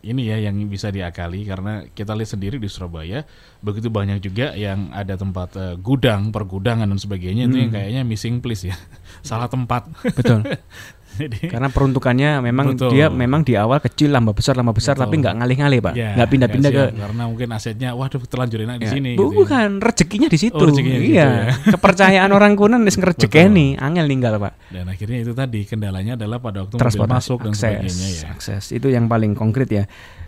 [0.00, 3.20] Ini ya yang bisa diakali karena kita lihat sendiri di Surabaya
[3.60, 7.62] begitu banyak juga yang ada tempat eh, gudang, pergudangan dan sebagainya itu Hmm.
[7.68, 8.76] yang kayaknya missing place ya.
[9.28, 9.92] Salah tempat.
[10.16, 10.44] Betul.
[11.52, 12.90] Karena peruntukannya memang Betul.
[12.94, 15.04] dia memang di awal kecil lambah besar lambah besar Betul.
[15.08, 18.76] tapi nggak ngalih-ngalih pak, ya, nggak pindah-pindah ke kasihan, karena mungkin asetnya waduh terlanjur enak
[18.80, 19.36] di Ya, sini gitu ya.
[19.36, 20.56] bukan rezekinya di situ.
[20.56, 21.54] Oh, rezekinya iya, ya.
[21.74, 24.52] kepercayaan orang kuno wis ngerejekeni, angel ninggal pak.
[24.72, 28.24] Dan akhirnya itu tadi kendalanya adalah pada waktu mobil Transportasi masuk dan akses, sebagainya ya.
[28.32, 29.84] akses itu yang paling konkret ya.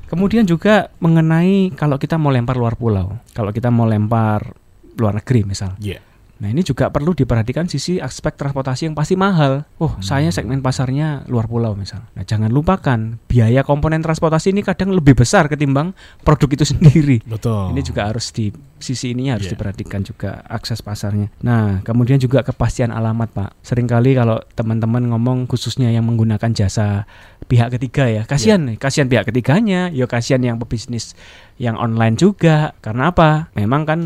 [0.06, 4.52] Kemudian juga mengenai kalau kita mau lempar luar pulau, kalau kita mau lempar
[5.00, 5.72] luar negeri misal.
[5.80, 6.04] Iya.
[6.42, 9.62] Nah ini juga perlu diperhatikan sisi aspek transportasi yang pasti mahal.
[9.78, 10.02] Oh Hmm.
[10.02, 12.02] saya segmen pasarnya luar pulau misal.
[12.12, 17.22] Nah jangan lupakan biaya komponen transportasi ini kadang lebih besar ketimbang produk itu sendiri.
[17.22, 17.70] Betul.
[17.70, 19.54] Ini juga harus di sisi ininya harus Iya.
[19.54, 21.30] diperhatikan juga akses pasarnya.
[21.40, 23.50] Nah, kemudian juga kepastian alamat, Pak.
[23.62, 27.06] Seringkali kalau teman-teman ngomong khususnya yang menggunakan jasa
[27.46, 31.14] pihak ketiga ya, kasihan nih, kasihan pihak ketiganya, yo kasihan yang pebisnis
[31.56, 32.74] yang online juga.
[32.82, 33.54] Karena apa?
[33.54, 34.00] Memang kan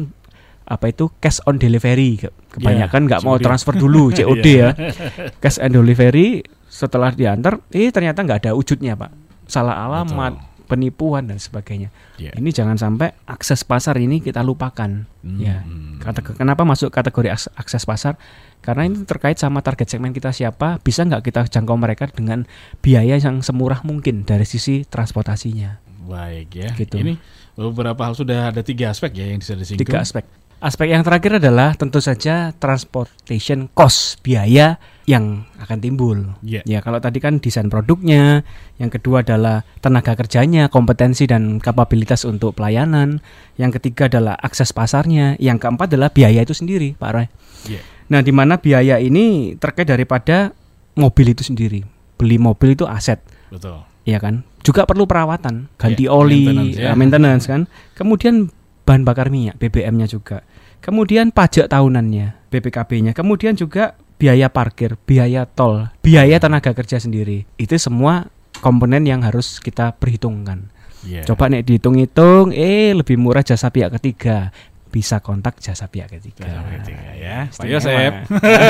[0.67, 3.45] apa itu cash on delivery Ke- kebanyakan nggak mau COD.
[3.45, 4.69] transfer dulu COD Iya.
[4.75, 4.91] ya
[5.39, 9.15] cash on delivery setelah diantar eh ternyata nggak ada wujudnya pak
[9.47, 10.35] salah alamat
[10.67, 12.35] penipuan dan sebagainya Iya.
[12.35, 15.07] ini jangan sampai akses pasar ini kita lupakan.
[15.21, 15.61] Hmm, Ya.
[15.61, 16.01] hmm.
[16.01, 18.17] Kata, kenapa masuk kategori aks- akses pasar?
[18.59, 22.49] Karena ini terkait sama target segmen kita siapa, bisa nggak kita jangkau mereka dengan
[22.81, 25.77] biaya yang semurah mungkin dari sisi transportasinya.
[26.03, 26.71] Baik ya.
[26.73, 26.97] Gitu.
[26.97, 27.15] Ini
[27.55, 29.85] beberapa hal sudah ada tiga aspek ya yang bisa disinggung.
[29.85, 30.25] Tiga aspek.
[30.67, 36.35] Aspek yang terakhir adalah tentu saja transportation cost, biaya yang akan timbul.
[36.43, 36.67] Iya.
[36.67, 38.43] Ya, kalau tadi kan desain produknya,
[38.83, 43.23] yang kedua adalah tenaga kerjanya, kompetensi dan kapabilitas untuk pelayanan,
[43.63, 47.31] yang ketiga adalah akses pasarnya, yang keempat adalah biaya itu sendiri, Pak Roy.
[47.71, 47.81] Iya.
[48.11, 50.51] Nah, di mana biaya ini terkait daripada
[50.99, 51.87] mobil itu sendiri.
[52.19, 53.23] Beli mobil itu aset,
[53.55, 53.87] Betul.
[54.03, 54.43] ya kan?
[54.67, 56.91] Juga perlu perawatan, ganti Iya, oli, maintenance, ya.
[56.99, 57.71] maintenance kan.
[57.95, 58.51] Kemudian
[58.83, 60.43] bahan bakar minyak, BBM-nya juga.
[60.87, 63.11] Kemudian pajak tahunannya, BPKB-nya.
[63.11, 67.43] Kemudian juga biaya parkir, biaya tol, biaya tenaga kerja sendiri.
[67.59, 68.31] Itu semua
[68.63, 70.71] komponen yang harus kita perhitungkan.
[71.03, 71.27] Iya.
[71.27, 74.55] Coba nih dihitung-hitung, eh lebih murah jasa pihak ketiga.
[74.95, 76.47] Bisa kontak jasa pihak ketiga.
[76.47, 77.39] Jasa pihak ketiga, ya.
[77.51, 77.67] Pak.
[77.67, 78.13] Yosep.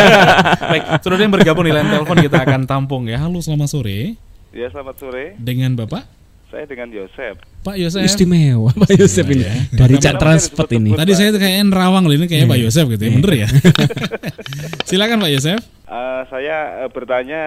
[0.72, 3.20] Baik, sudah yang bergabung di line telepon kita akan tampung ya.
[3.20, 4.16] Halo, selamat sore.
[4.56, 6.16] Ya selamat sore, Dengan Bapak
[6.46, 7.42] saya dengan Yosep.
[7.66, 8.06] Pak Yosep.
[8.06, 9.54] Istimewa Pak Yosep ini ya.
[9.74, 10.94] dari Cak Transport ini.
[10.94, 13.10] Tadi saya tuh kayak Nerawang loh, ini kayaknya Pak Yosep gitu ya.
[13.18, 13.48] Bener ya?
[14.88, 15.58] Silakan Pak Yosep.
[15.86, 16.56] Eh, saya
[16.86, 17.40] eh, bertanya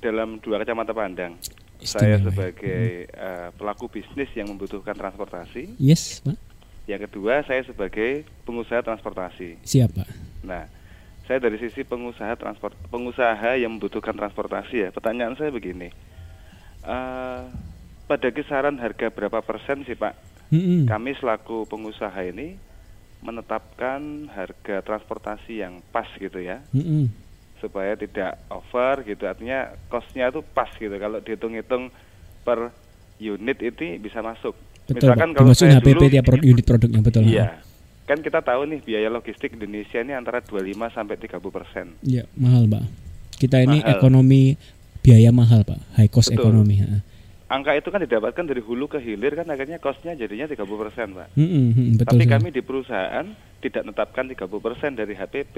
[0.00, 1.36] dalam dua kacamata pandang.
[1.80, 2.24] Saya Istimewa.
[2.28, 5.80] sebagai eh, pelaku bisnis yang membutuhkan transportasi.
[5.80, 6.36] Yes, Pak.
[6.84, 9.64] Yang kedua, saya sebagai pengusaha transportasi.
[9.64, 10.08] Siap, Pak.
[10.44, 10.68] Nah,
[11.24, 14.88] saya dari sisi pengusaha transport, pengusaha yang membutuhkan transportasi ya.
[14.92, 15.88] Pertanyaan saya begini,
[16.80, 17.40] Eh,
[18.10, 20.18] pada kisaran harga berapa persen sih Pak?
[20.50, 20.90] Mm-mm.
[20.90, 22.58] Kami selaku pengusaha ini
[23.22, 26.58] menetapkan harga transportasi yang pas gitu ya.
[26.74, 27.06] Mm-mm.
[27.60, 31.92] supaya tidak over gitu artinya costnya itu pas gitu kalau dihitung-hitung
[32.40, 32.72] per
[33.20, 34.56] unit itu bisa masuk
[34.88, 35.36] Betul, Pak.
[35.36, 37.20] kalau Dimasukin saya HPP dulu tiap pro- unit produknya betul.
[37.28, 37.60] iya
[38.08, 41.86] kan kita tahu nih biaya logistik Indonesia ini antara 25 sampai 30 persen.
[42.02, 42.82] Iya, mahal, Pak.
[43.38, 43.92] Kita ini Mahal.
[43.94, 44.42] ekonomi
[44.98, 45.78] biaya mahal, Pak.
[45.94, 46.50] High cost Betul.
[46.50, 46.82] ekonomi.
[46.82, 47.06] ha.
[47.50, 51.34] Angka itu kan didapatkan dari hulu ke hilir kan akhirnya costnya jadinya 30 persen, Pak.
[51.34, 52.06] Mm, betul.
[52.14, 53.26] Tapi kami di perusahaan
[53.58, 55.56] tidak menetapkan 30 persen dari HPP,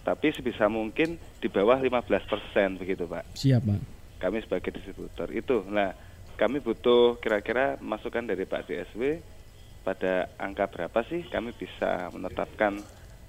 [0.00, 3.36] tapi sebisa mungkin di bawah 15 persen begitu, Pak.
[3.36, 3.80] Siap, Pak.
[4.16, 5.60] Kami sebagai distributor itu.
[5.68, 5.92] Nah,
[6.40, 9.20] kami butuh kira-kira masukan dari Pak DSW
[9.84, 12.80] pada angka berapa sih kami bisa menetapkan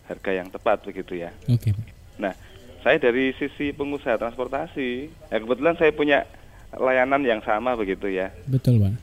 [0.07, 1.35] harga yang tepat begitu ya.
[1.51, 1.87] Oke, Pak.
[2.23, 2.31] Nah,
[2.87, 6.23] saya dari sisi pengusaha transportasi, ya kebetulan saya punya
[6.77, 8.31] layanan yang sama begitu ya.
[8.45, 8.93] Betul, Pak.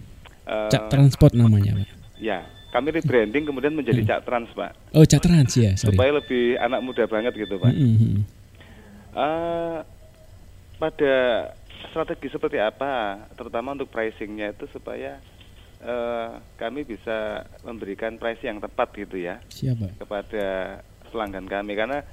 [0.44, 1.88] Eh, Cak Transport namanya, Pak.
[2.18, 4.10] ya, kami rebranding kemudian menjadi Hmm.
[4.10, 4.72] Cak Trans, Pak.
[4.90, 5.94] Oh, Cak Trans ya, sorry.
[5.94, 7.70] Supaya lebih anak muda banget gitu, Pak.
[7.70, 8.22] Mm.
[9.12, 9.78] Eh,
[10.78, 11.14] pada
[11.84, 12.92] strategi seperti apa,
[13.32, 15.20] terutama untuk pricingnya itu supaya
[15.78, 19.90] eh, kami bisa memberikan price yang tepat gitu ya Siap, Pak.
[19.98, 20.46] kepada
[21.10, 22.06] pelanggan kami karena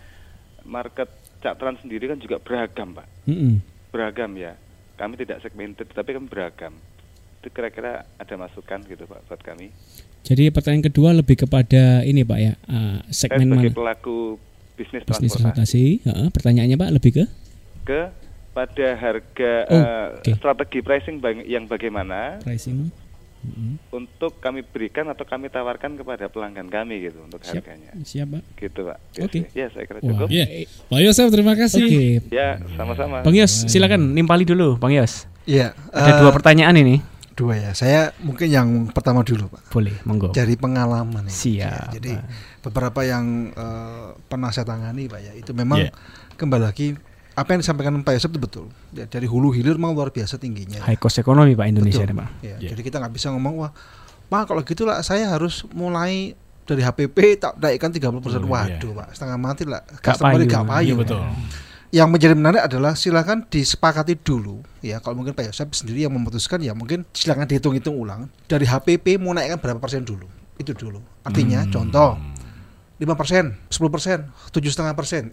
[0.66, 1.06] market
[1.40, 3.08] Cak Trans sendiri kan juga beragam, Pak.
[3.26, 3.62] Mm-mm.
[3.90, 4.58] Beragam ya.
[5.00, 6.76] Kami tidak segmented, tapi kami beragam.
[7.40, 9.72] Itu kira-kira ada masukan gitu, Pak, buat kami.
[10.28, 13.80] Jadi pertanyaan kedua lebih kepada ini, Pak ya, uh, Saya segmen sebagai mana?
[13.80, 14.18] pelaku
[14.76, 15.84] bisnis Bisnis transportasi transportasi.
[16.04, 17.26] Heeh, pertanyaannya, Pak, lebih ke?
[17.88, 18.02] ke
[18.52, 20.32] pada harga Oh, eh, oke.
[20.36, 22.92] strategi pricing yang bagaimana Pricing.
[23.40, 23.80] Mm-mm.
[23.96, 27.64] untuk kami berikan atau kami tawarkan kepada pelanggan kami gitu untuk Siap.
[27.64, 27.92] harganya.
[28.04, 28.44] Siap, Pak.
[28.60, 28.98] Gitu, Pak.
[29.24, 29.40] Oke.
[29.56, 30.10] Ya, saya kira Wah.
[30.12, 30.28] cukup.
[30.28, 30.46] Iya.
[30.92, 31.86] Pak Yosef terima kasih.
[31.88, 32.04] Oke.
[32.30, 33.24] Ya, sama-sama.
[33.24, 35.24] Bang Yos, silakan nimpali dulu, Bang Yos.
[35.48, 35.72] Iya.
[35.90, 37.00] Ada eh, dua pertanyaan ini.
[37.34, 37.72] dua ya.
[37.72, 39.72] Saya mungkin yang pertama dulu, Pak.
[39.72, 40.36] Boleh, monggo.
[40.36, 41.32] Dari pengalaman ini.
[41.32, 41.96] Siap.
[41.96, 42.20] Ya, jadi
[42.60, 45.92] beberapa yang eh, pernah saya tangani, Pak ya, itu memang Iya.
[46.36, 47.00] kembali lagi
[47.40, 48.66] apa yang disampaikan Pak Yosef itu betul.
[48.92, 50.84] Ya, dari hulu hilir memang luar biasa tingginya.
[50.84, 52.12] High cost ekonomi Pak Indonesia Betul.
[52.12, 52.30] ini, Pak.
[52.44, 52.70] Ya, Iya.
[52.72, 53.72] Jadi kita nggak bisa ngomong wah,
[54.28, 58.44] Pak kalau gitu lah saya harus mulai dari HPP tak naikkan 30% persen.
[58.44, 58.78] Oh, iya.
[58.78, 59.82] Waduh, Pak, setengah mati lah.
[59.98, 60.46] Gak Customer payu.
[60.46, 60.86] gak payu.
[60.86, 61.20] Iya betul.
[61.90, 65.02] Yang menjadi menarik adalah silakan disepakati dulu ya.
[65.02, 69.34] Kalau mungkin Pak Yosef sendiri yang memutuskan ya mungkin silakan dihitung-hitung ulang dari HPP mau
[69.34, 70.30] naikkan berapa persen dulu.
[70.56, 71.02] Itu dulu.
[71.26, 71.72] Artinya Hmm.
[71.72, 72.10] contoh
[73.00, 75.32] 5 persen, 10 persen, tujuh setengah persen,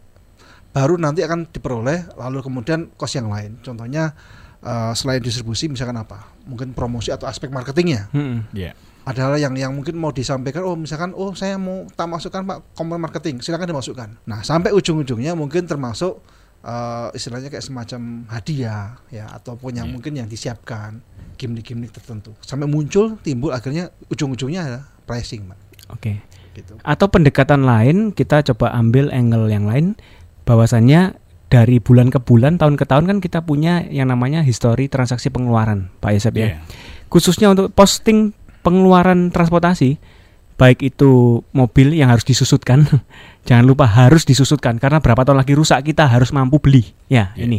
[0.76, 3.56] baru nanti akan diperoleh lalu kemudian kos yang lain.
[3.64, 4.12] Contohnya
[4.60, 6.36] eh, selain distribusi misalkan apa?
[6.44, 8.12] Mungkin promosi atau aspek marketingnya.
[8.12, 8.52] Mm-mm.
[8.52, 8.76] Iya.
[9.08, 10.66] Adalah yang yang mungkin mau disampaikan.
[10.66, 14.28] Oh misalkan, oh saya mau tak masukkan pak komponen marketing, silakan dimasukkan.
[14.28, 16.20] Nah sampai ujung-ujungnya mungkin termasuk
[16.60, 19.94] eh, istilahnya kayak semacam hadiah ya ataupun yang Iya.
[19.96, 21.00] mungkin yang disiapkan
[21.38, 25.58] gimmick-gimmick tertentu sampai muncul timbul akhirnya ujung-ujungnya ada pricing pak
[25.92, 26.12] Oke.
[26.56, 26.74] gitu.
[26.82, 29.94] Atau pendekatan lain kita coba ambil angle yang lain
[30.46, 35.30] bahwasannya dari bulan ke bulan, tahun ke tahun kan kita punya yang namanya histori transaksi
[35.30, 36.46] pengeluaran, Pak Yosep ya.
[36.46, 36.56] Iya.
[37.06, 38.34] Khususnya untuk posting
[38.66, 39.98] pengeluaran transportasi,
[40.58, 42.86] baik itu mobil yang harus disusutkan,
[43.48, 46.94] jangan lupa harus disusutkan karena berapa tahun lagi rusak kita harus mampu beli.
[47.06, 47.46] Ya, Iya.
[47.46, 47.58] ini.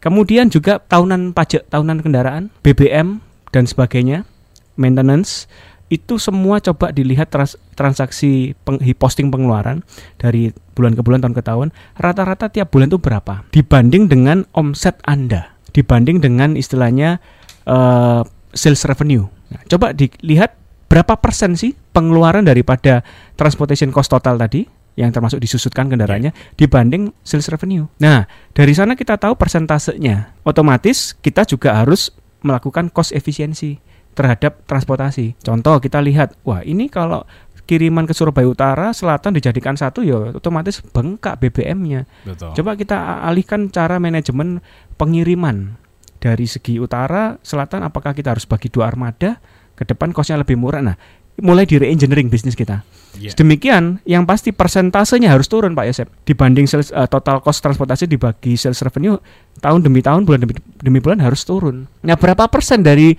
[0.00, 3.20] Kemudian juga tahunan pajak, tahunan kendaraan, BBM
[3.50, 4.28] dan sebagainya,
[4.76, 5.48] maintenance
[5.86, 9.86] itu semua coba dilihat trans- transaksi peng- posting pengeluaran
[10.18, 13.46] dari bulan ke bulan tahun ke tahun rata-rata tiap bulan itu berapa?
[13.54, 15.54] Dibanding dengan omset Anda.
[15.70, 17.22] Dibanding dengan istilahnya
[17.68, 18.22] eh,
[18.56, 19.28] sales revenue.
[19.52, 20.58] Nah, coba dilihat
[20.90, 23.06] berapa persen sih pengeluaran daripada
[23.38, 27.84] transportation cost total tadi yang termasuk disusutkan kendaraannya dibanding sales revenue.
[28.00, 28.24] Nah,
[28.56, 30.40] dari sana kita tahu persentasenya.
[30.42, 33.76] Otomatis kita juga harus melakukan cost efisiensi
[34.16, 35.36] terhadap transportasi.
[35.44, 37.22] Contoh kita lihat, wah ini kalau
[37.68, 42.08] kiriman ke Surabaya Utara, Selatan dijadikan satu ya otomatis bengkak BBM-nya.
[42.56, 44.64] Coba kita alihkan cara manajemen
[44.96, 45.76] pengiriman
[46.16, 49.36] dari segi utara, selatan apakah kita harus bagi dua armada
[49.76, 50.80] ke depan kosnya lebih murah.
[50.80, 50.96] Nah,
[51.44, 52.80] mulai di re-engineering bisnis kita.
[53.16, 53.32] Iya.
[53.36, 56.08] Demikian, yang pasti persentasenya harus turun Pak Yosep.
[56.28, 59.16] Dibanding sales, eh, total cost transportasi dibagi sales revenue
[59.60, 61.88] tahun demi tahun, bulan demi, demi bulan harus turun.
[62.04, 63.16] Nah, berapa persen dari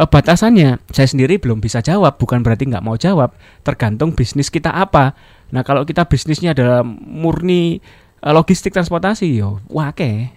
[0.00, 0.80] eh, batasannya?
[0.88, 3.36] Saya sendiri belum bisa jawab, bukan berarti nggak mau jawab.
[3.60, 5.12] Tergantung bisnis kita apa.
[5.52, 7.78] Nah, kalau kita bisnisnya adalah murni
[8.24, 10.32] eh, logistik transportasi, yo wake.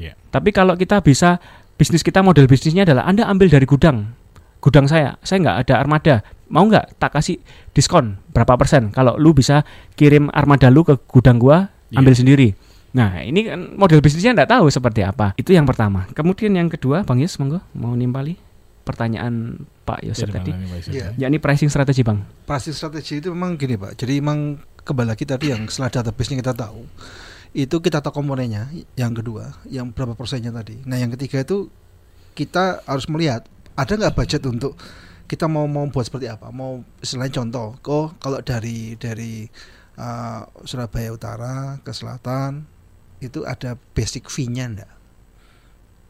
[0.00, 0.16] Iya.
[0.32, 1.36] Tapi kalau kita bisa
[1.76, 4.16] bisnis kita model bisnisnya adalah Anda ambil dari gudang,
[4.64, 6.14] gudang saya, saya nggak ada armada,
[6.48, 7.36] mau nggak tak kasih
[7.76, 8.88] diskon berapa persen?
[8.88, 9.66] Kalau lu bisa
[10.00, 12.00] kirim armada lu ke gudang gua, Iya.
[12.00, 12.48] ambil sendiri.
[12.96, 15.36] Nah ini kan model bisnisnya nggak tahu seperti apa.
[15.36, 16.08] Itu yang pertama.
[16.16, 18.51] Kemudian yang kedua, Bang Yus, monggo mau nimpali
[18.92, 20.52] pertanyaan Pak Yosef Iya, tadi.
[20.52, 20.92] Bang, Bang Yosef.
[20.92, 21.08] Iya.
[21.16, 22.20] Yakni pricing strategi, Bang.
[22.44, 23.96] Pricing strategi itu memang gini pak.
[23.96, 26.84] Jadi memang kembali lagi tadi yang setelah database-nya kita tahu,
[27.56, 28.68] itu kita tahu komponennya.
[28.94, 30.84] Yang kedua, yang berapa persennya tadi.
[30.84, 31.72] Nah yang ketiga itu
[32.36, 34.76] kita harus melihat ada nggak budget untuk
[35.28, 36.52] kita mau mau buat seperti apa?
[36.52, 39.48] Mau selain contoh, oh kalau dari dari
[39.96, 42.68] uh, Surabaya Utara ke selatan
[43.22, 44.92] itu ada basic fee-nya enggak?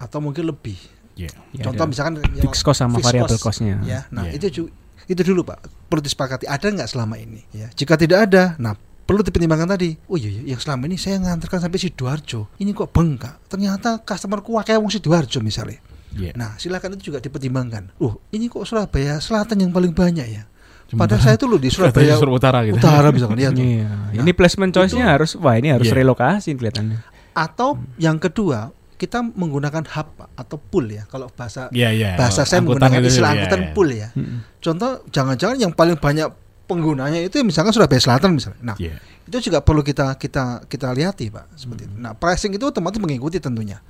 [0.03, 0.79] Atau mungkin lebih?
[1.13, 1.31] Iya.
[1.53, 3.61] Ya, contoh misalkan fixed cost sama fixed variable cost.
[3.61, 3.77] cost-nya.
[3.85, 4.09] ya.
[4.09, 4.41] Nah, Iya.
[4.41, 4.69] itu
[5.03, 5.67] itu dulu, Pak.
[5.87, 7.69] Perlu disepakati ada nggak selama ini ya.
[7.69, 8.73] Jika tidak ada, nah
[9.03, 9.93] perlu dipertimbangkan tadi.
[10.09, 12.49] Oh iya, iya, yang selama ini saya ngantarkan sampai Sidoarjo.
[12.57, 13.45] Ini kok bengkak.
[13.47, 15.83] Ternyata customerku kayak wong Sidoarjo misalnya.
[16.13, 16.33] Iya.
[16.33, 17.97] Nah, silakan itu juga dipertimbangkan.
[17.99, 20.45] Oh, ini kok Surabaya Selatan yang paling banyak ya.
[20.89, 22.77] Cuma Padahal saya tuh loh di Surabaya Surabaya Utara gitu.
[22.77, 23.65] Utara misalkan ya tuh.
[23.65, 23.89] Iya.
[23.89, 25.97] Nah, ini placement choice-nya harus wah ini harus Iya.
[25.99, 27.01] relokasi kelihatannya.
[27.33, 28.71] Atau yang kedua,
[29.03, 31.03] kita menggunakan hub Pak, atau pool ya.
[31.11, 32.15] Kalau bahasa Iya, iya.
[32.15, 33.71] bahasa saya Angkutan menggunakan itu, istilah iya, angkutan iya.
[33.75, 34.09] pool ya.
[34.15, 34.39] Mm-mm.
[34.63, 36.29] Contoh jangan-jangan yang paling banyak
[36.71, 38.63] penggunanya itu misalkan Surabaya Selatan misalnya.
[38.63, 39.03] Nah, Iya.
[39.27, 41.95] itu juga perlu kita kita kita lihati Pak seperti itu.
[41.99, 43.83] Nah, pricing itu otomatis mengikuti tentunya.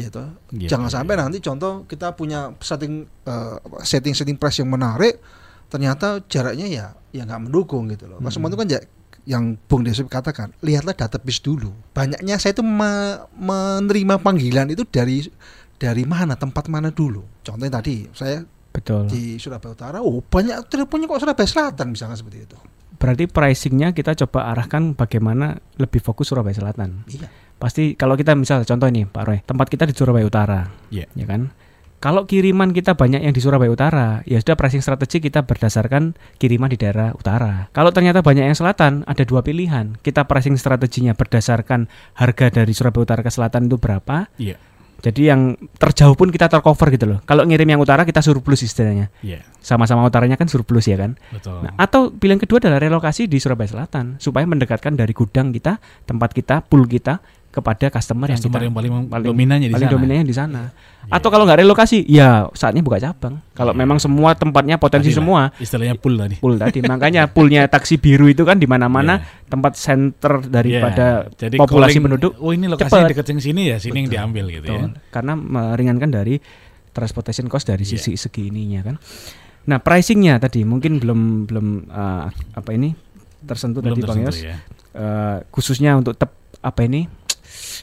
[0.00, 0.24] Yaitu
[0.56, 1.22] Iya, jangan iya, sampai iya.
[1.28, 5.20] nanti contoh kita punya setting eh, setting setting price yang menarik
[5.66, 8.18] ternyata jaraknya ya ya nggak mendukung gitu loh.
[8.32, 8.80] Semua itu kan ya
[9.26, 11.74] yang Bung Desu katakan, lihatlah database dulu.
[11.92, 15.26] Banyaknya saya itu me- menerima panggilan itu dari
[15.76, 17.26] dari mana, tempat mana dulu.
[17.42, 19.10] Contohnya tadi saya Betul.
[19.10, 22.56] di Surabaya Utara, oh banyak teleponnya kok Surabaya Selatan misalnya seperti itu.
[22.96, 27.04] Berarti pricingnya kita coba arahkan bagaimana lebih fokus Surabaya Selatan.
[27.10, 27.28] Iya.
[27.60, 31.04] Pasti kalau kita misal contoh ini Pak Roy, tempat kita di Surabaya Utara, Iya.
[31.12, 31.52] ya kan?
[31.96, 36.68] Kalau kiriman kita banyak yang di Surabaya Utara, ya sudah pricing strategi kita berdasarkan kiriman
[36.68, 37.72] di daerah utara.
[37.72, 39.96] Kalau ternyata banyak yang selatan, ada dua pilihan.
[40.04, 41.88] Kita pricing strateginya berdasarkan
[42.20, 44.28] harga dari Surabaya Utara ke selatan itu berapa.
[44.36, 44.60] Iya.
[44.96, 47.18] Jadi yang terjauh pun kita tercover gitu loh.
[47.28, 49.12] Kalau ngirim yang utara kita surplus istilahnya.
[49.20, 49.44] Iya.
[49.60, 51.20] Sama-sama utaranya kan surplus ya kan.
[51.30, 51.62] Betul.
[51.62, 55.78] Nah, atau pilihan kedua adalah relokasi di Surabaya Selatan supaya mendekatkan dari gudang kita,
[56.08, 57.20] tempat kita, pool kita
[57.56, 59.94] kepada customer, Customer yang yang kita paling, paling- dominannya di paling sana.
[59.96, 60.62] dominannya di sana.
[60.68, 61.16] Iya.
[61.16, 63.40] Atau kalau nggak relokasi, ya saatnya buka cabang.
[63.50, 63.80] Kalau Iya.
[63.80, 66.36] memang semua tempatnya potensi semua Istilahnya pool tadi.
[66.36, 66.82] pool tadi.
[66.82, 71.38] Makanya poolnya taksi biru itu kan di mana-mana tempat center daripada Iya.
[71.38, 72.32] Jadi populasi calling, penduduk.
[72.36, 74.16] Oh ini lokasinya yang sini ya, sini yang Betul.
[74.20, 74.80] diambil gitu ya.
[74.84, 74.90] Betul.
[75.08, 76.34] Karena meringankan dari
[76.90, 77.96] transportation cost dari Iya.
[77.96, 78.96] sisi segi ininya kan.
[79.66, 82.94] Nah, pricingnya tadi mungkin belum belum eh, apa ini
[83.42, 84.38] tersentuh Belum tadi Bang tersentuh Yos.
[84.42, 84.56] ya.
[84.92, 87.06] Eh, khususnya untuk tep apa ini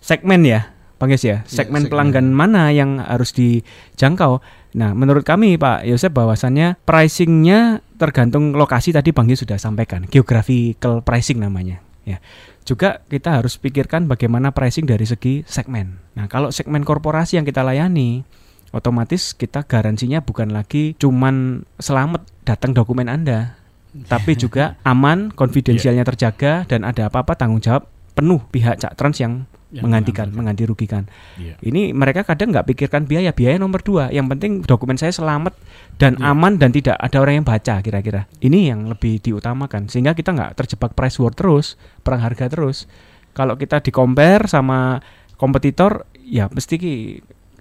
[0.03, 1.43] segmen ya Bang Yos ya?
[1.43, 1.91] Segmen segmen.
[1.91, 4.39] pelanggan mana yang harus dijangkau?
[4.79, 11.03] Nah menurut kami Pak Yosep bahwasannya pricingnya tergantung lokasi tadi Bang Yos sudah sampaikan geographical
[11.03, 12.23] pricing namanya ya.
[12.63, 15.99] Juga kita harus pikirkan bagaimana pricing dari segi segmen.
[16.15, 18.23] Nah kalau segmen korporasi yang kita layani
[18.71, 23.59] otomatis kita garansinya bukan lagi cuman selamat datang dokumen Anda
[24.13, 29.45] tapi juga aman, konfidensialnya terjaga dan ada apa-apa tanggung jawab penuh pihak Cak Trans yang,
[29.73, 31.03] Yang menggantikan, mengganti rugikan.
[31.33, 31.57] Iya.
[31.59, 34.07] Ini mereka kadang nggak pikirkan biaya, biaya nomor dua.
[34.07, 35.57] Yang penting dokumen saya selamat
[35.97, 36.29] dan Iya.
[36.29, 38.29] aman dan tidak ada orang yang baca kira-kira.
[38.37, 42.85] Ini yang lebih diutamakan sehingga kita nggak terjebak price war terus, perang harga terus.
[43.31, 45.01] Kalau kita di compare sama
[45.33, 47.13] kompetitor, ya mesti ki-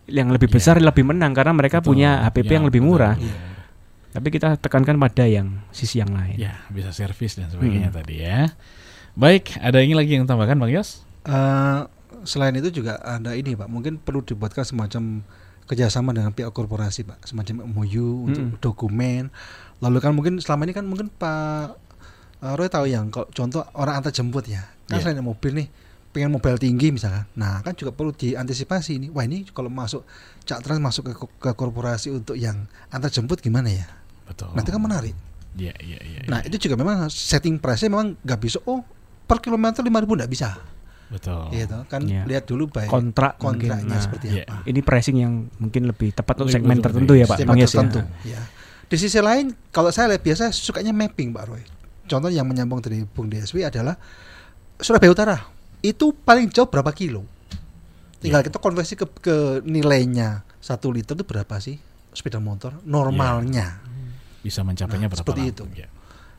[0.04, 0.54] yang lebih Iya.
[0.54, 1.96] besar lebih menang karena mereka Betul.
[1.96, 3.16] punya HPP Ya, yang lebih murah.
[3.16, 3.50] Iya.
[4.12, 6.36] Tapi kita tekankan pada yang sisi yang lain.
[6.36, 7.96] Ya, bisa servis dan sebagainya Hmm.
[7.96, 8.52] tadi ya.
[9.12, 11.00] Baik, ada ini lagi yang tambahkan Bang Yos?
[11.22, 11.80] Eh,
[12.24, 15.22] selain itu juga ada ini Pak, mungkin perlu dibuatkan semacam
[15.66, 18.60] kerjasama dengan pihak korporasi Pak, semacam MOU untuk Mm-mm.
[18.60, 19.30] dokumen.
[19.78, 21.78] Lalu kan mungkin selama ini kan mungkin Pak
[22.42, 25.10] eh, Roy tahu yang kalau contoh orang antar jemput ya, kan Iya.
[25.14, 25.68] selain mobil nih
[26.12, 29.06] pengen mobil tinggi misalkan, nah kan juga perlu diantisipasi ini.
[29.08, 30.04] Wah ini kalau masuk
[30.44, 33.88] Cak Trans masuk ke, ke korporasi untuk yang antar jemput gimana ya?
[34.28, 34.52] Betul.
[34.52, 35.16] Nanti kan menarik.
[35.56, 36.20] Iya, iya, iya.
[36.28, 36.52] Nah iya.
[36.52, 38.60] itu juga memang setting price-nya memang nggak bisa.
[38.68, 38.84] Oh
[39.24, 40.52] per kilometer lima ribu nggak bisa.
[41.12, 41.52] Betul.
[41.52, 42.24] Gitu kan Iya.
[42.24, 43.92] lihat dulu baik Kontrak kontraknya mungkin.
[43.92, 44.44] Nah, seperti iya.
[44.48, 44.64] apa.
[44.64, 47.66] Ini pricing yang mungkin lebih tepat untuk segmen betul, tertentu ya Pak Yes ya.
[47.68, 48.40] tertentu, ya.
[48.88, 51.64] Di sisi lain, kalau saya lihat biasa sukanya mapping, Pak Roy.
[52.04, 53.96] Contoh yang menyambung dari Bung DSW adalah
[54.76, 55.36] Surabaya Utara.
[55.80, 57.24] Itu paling jauh berapa kilo?
[58.20, 61.80] Tinggal kita konversi ke, ke nilainya satu liter itu berapa sih
[62.14, 63.82] sepeda motor normalnya.
[64.44, 65.64] Bisa mencapainya Nah, berapa seperti itu.
[65.74, 65.88] Ya.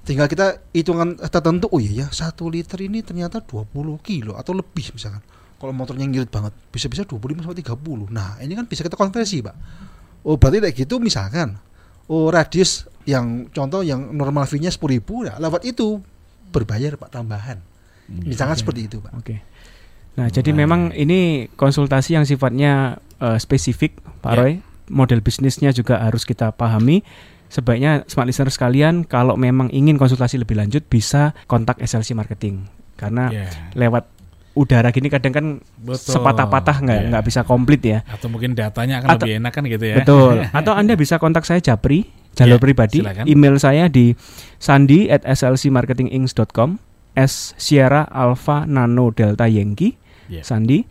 [0.04, 1.72] Tinggal kita hitungan tertentu.
[1.72, 3.72] Oh iya ya, satu liter ini ternyata 20
[4.04, 5.24] kilo atau lebih misalkan.
[5.56, 8.12] Kalau motornya ngirit banget, bisa-bisa 25 sampai 30.
[8.12, 9.56] Nah, ini kan bisa kita konversi, Pak.
[10.28, 11.56] Oh, berarti kayak gitu misalkan.
[12.12, 16.04] Oh, radius yang contoh yang normal fee-nya 10.000, nah, lewat itu
[16.52, 17.64] berbayar Pak tambahan.
[18.12, 18.62] Misalkan Oke.
[18.62, 19.12] seperti itu, Pak.
[19.16, 19.40] Oke.
[20.20, 20.60] Nah, jadi Baik.
[20.68, 24.40] memang ini konsultasi yang sifatnya eh, spesifik, Pak Ya.
[24.44, 24.54] Roy.
[24.92, 27.08] Model bisnisnya juga harus kita pahami.
[27.54, 32.66] Sebaiknya smart listener sekalian kalau memang ingin konsultasi lebih lanjut bisa kontak SLC Marketing.
[32.98, 33.46] Karena Ya,
[33.78, 34.10] lewat
[34.54, 35.46] udara gini kadang kan
[35.78, 36.14] betul.
[36.14, 37.08] sepatah-patah nggak Ya.
[37.10, 38.02] nggak bisa komplit ya.
[38.06, 39.96] Atau mungkin datanya akan Atau- lebih enak kan gitu ya.
[40.02, 40.36] Betul.
[40.58, 43.06] Atau Anda bisa kontak saya Japri jalur Ya, pribadi.
[43.06, 43.26] silakan.
[43.30, 44.18] Email saya di
[44.58, 46.82] sandi at slcmarketinginc.com
[47.14, 49.94] S Sierra Alpha Nano Delta Yankee
[50.26, 50.42] Ya.
[50.42, 50.82] Sandi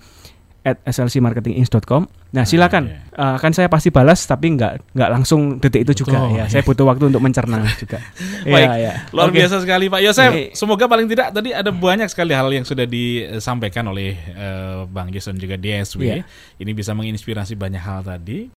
[0.63, 2.07] at slcmarketinginc.com.
[2.33, 2.97] Nah silakan, ya.
[3.13, 6.45] Eh, kan saya pasti balas tapi nggak nggak langsung detik itu juga Betul, ya.
[6.45, 6.45] ya.
[6.49, 8.01] Saya butuh waktu untuk mencerna juga.
[8.49, 8.95] Baik, Iya, iya.
[9.13, 9.37] luar Oke.
[9.37, 10.33] biasa sekali Pak Yosef.
[10.33, 10.45] Oke.
[10.57, 15.37] Semoga paling tidak tadi ada banyak sekali hal yang sudah disampaikan oleh eh, Bang Jason
[15.37, 16.01] juga DSW.
[16.09, 16.25] Iya.
[16.57, 18.49] Ini bisa menginspirasi banyak hal tadi.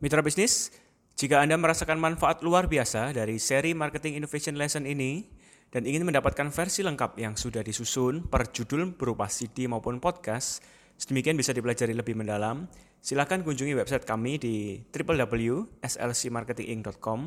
[0.00, 0.72] Mitra bisnis,
[1.16, 5.24] jika Anda merasakan manfaat luar biasa dari seri Marketing Innovation Lesson ini
[5.68, 10.60] dan ingin mendapatkan versi lengkap yang sudah disusun per judul berupa CD maupun podcast,
[10.96, 12.64] sedemikian bisa dipelajari lebih mendalam,
[13.00, 17.20] silakan kunjungi website kami di www.slcmarketinginc.com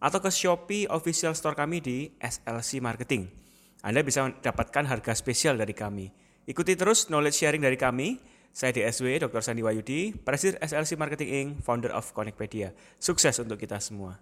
[0.00, 3.28] atau ke Shopee official store kami di SLC Marketing.
[3.84, 6.12] Anda bisa mendapatkan harga spesial dari kami.
[6.48, 8.20] Ikuti terus knowledge sharing dari kami.
[8.50, 9.46] Saya DSW Dr.
[9.46, 12.74] Sandi Wayudi, Presiden SLC Marketing Inc., founder of Connectpedia.
[12.98, 14.18] Sukses untuk kita semua.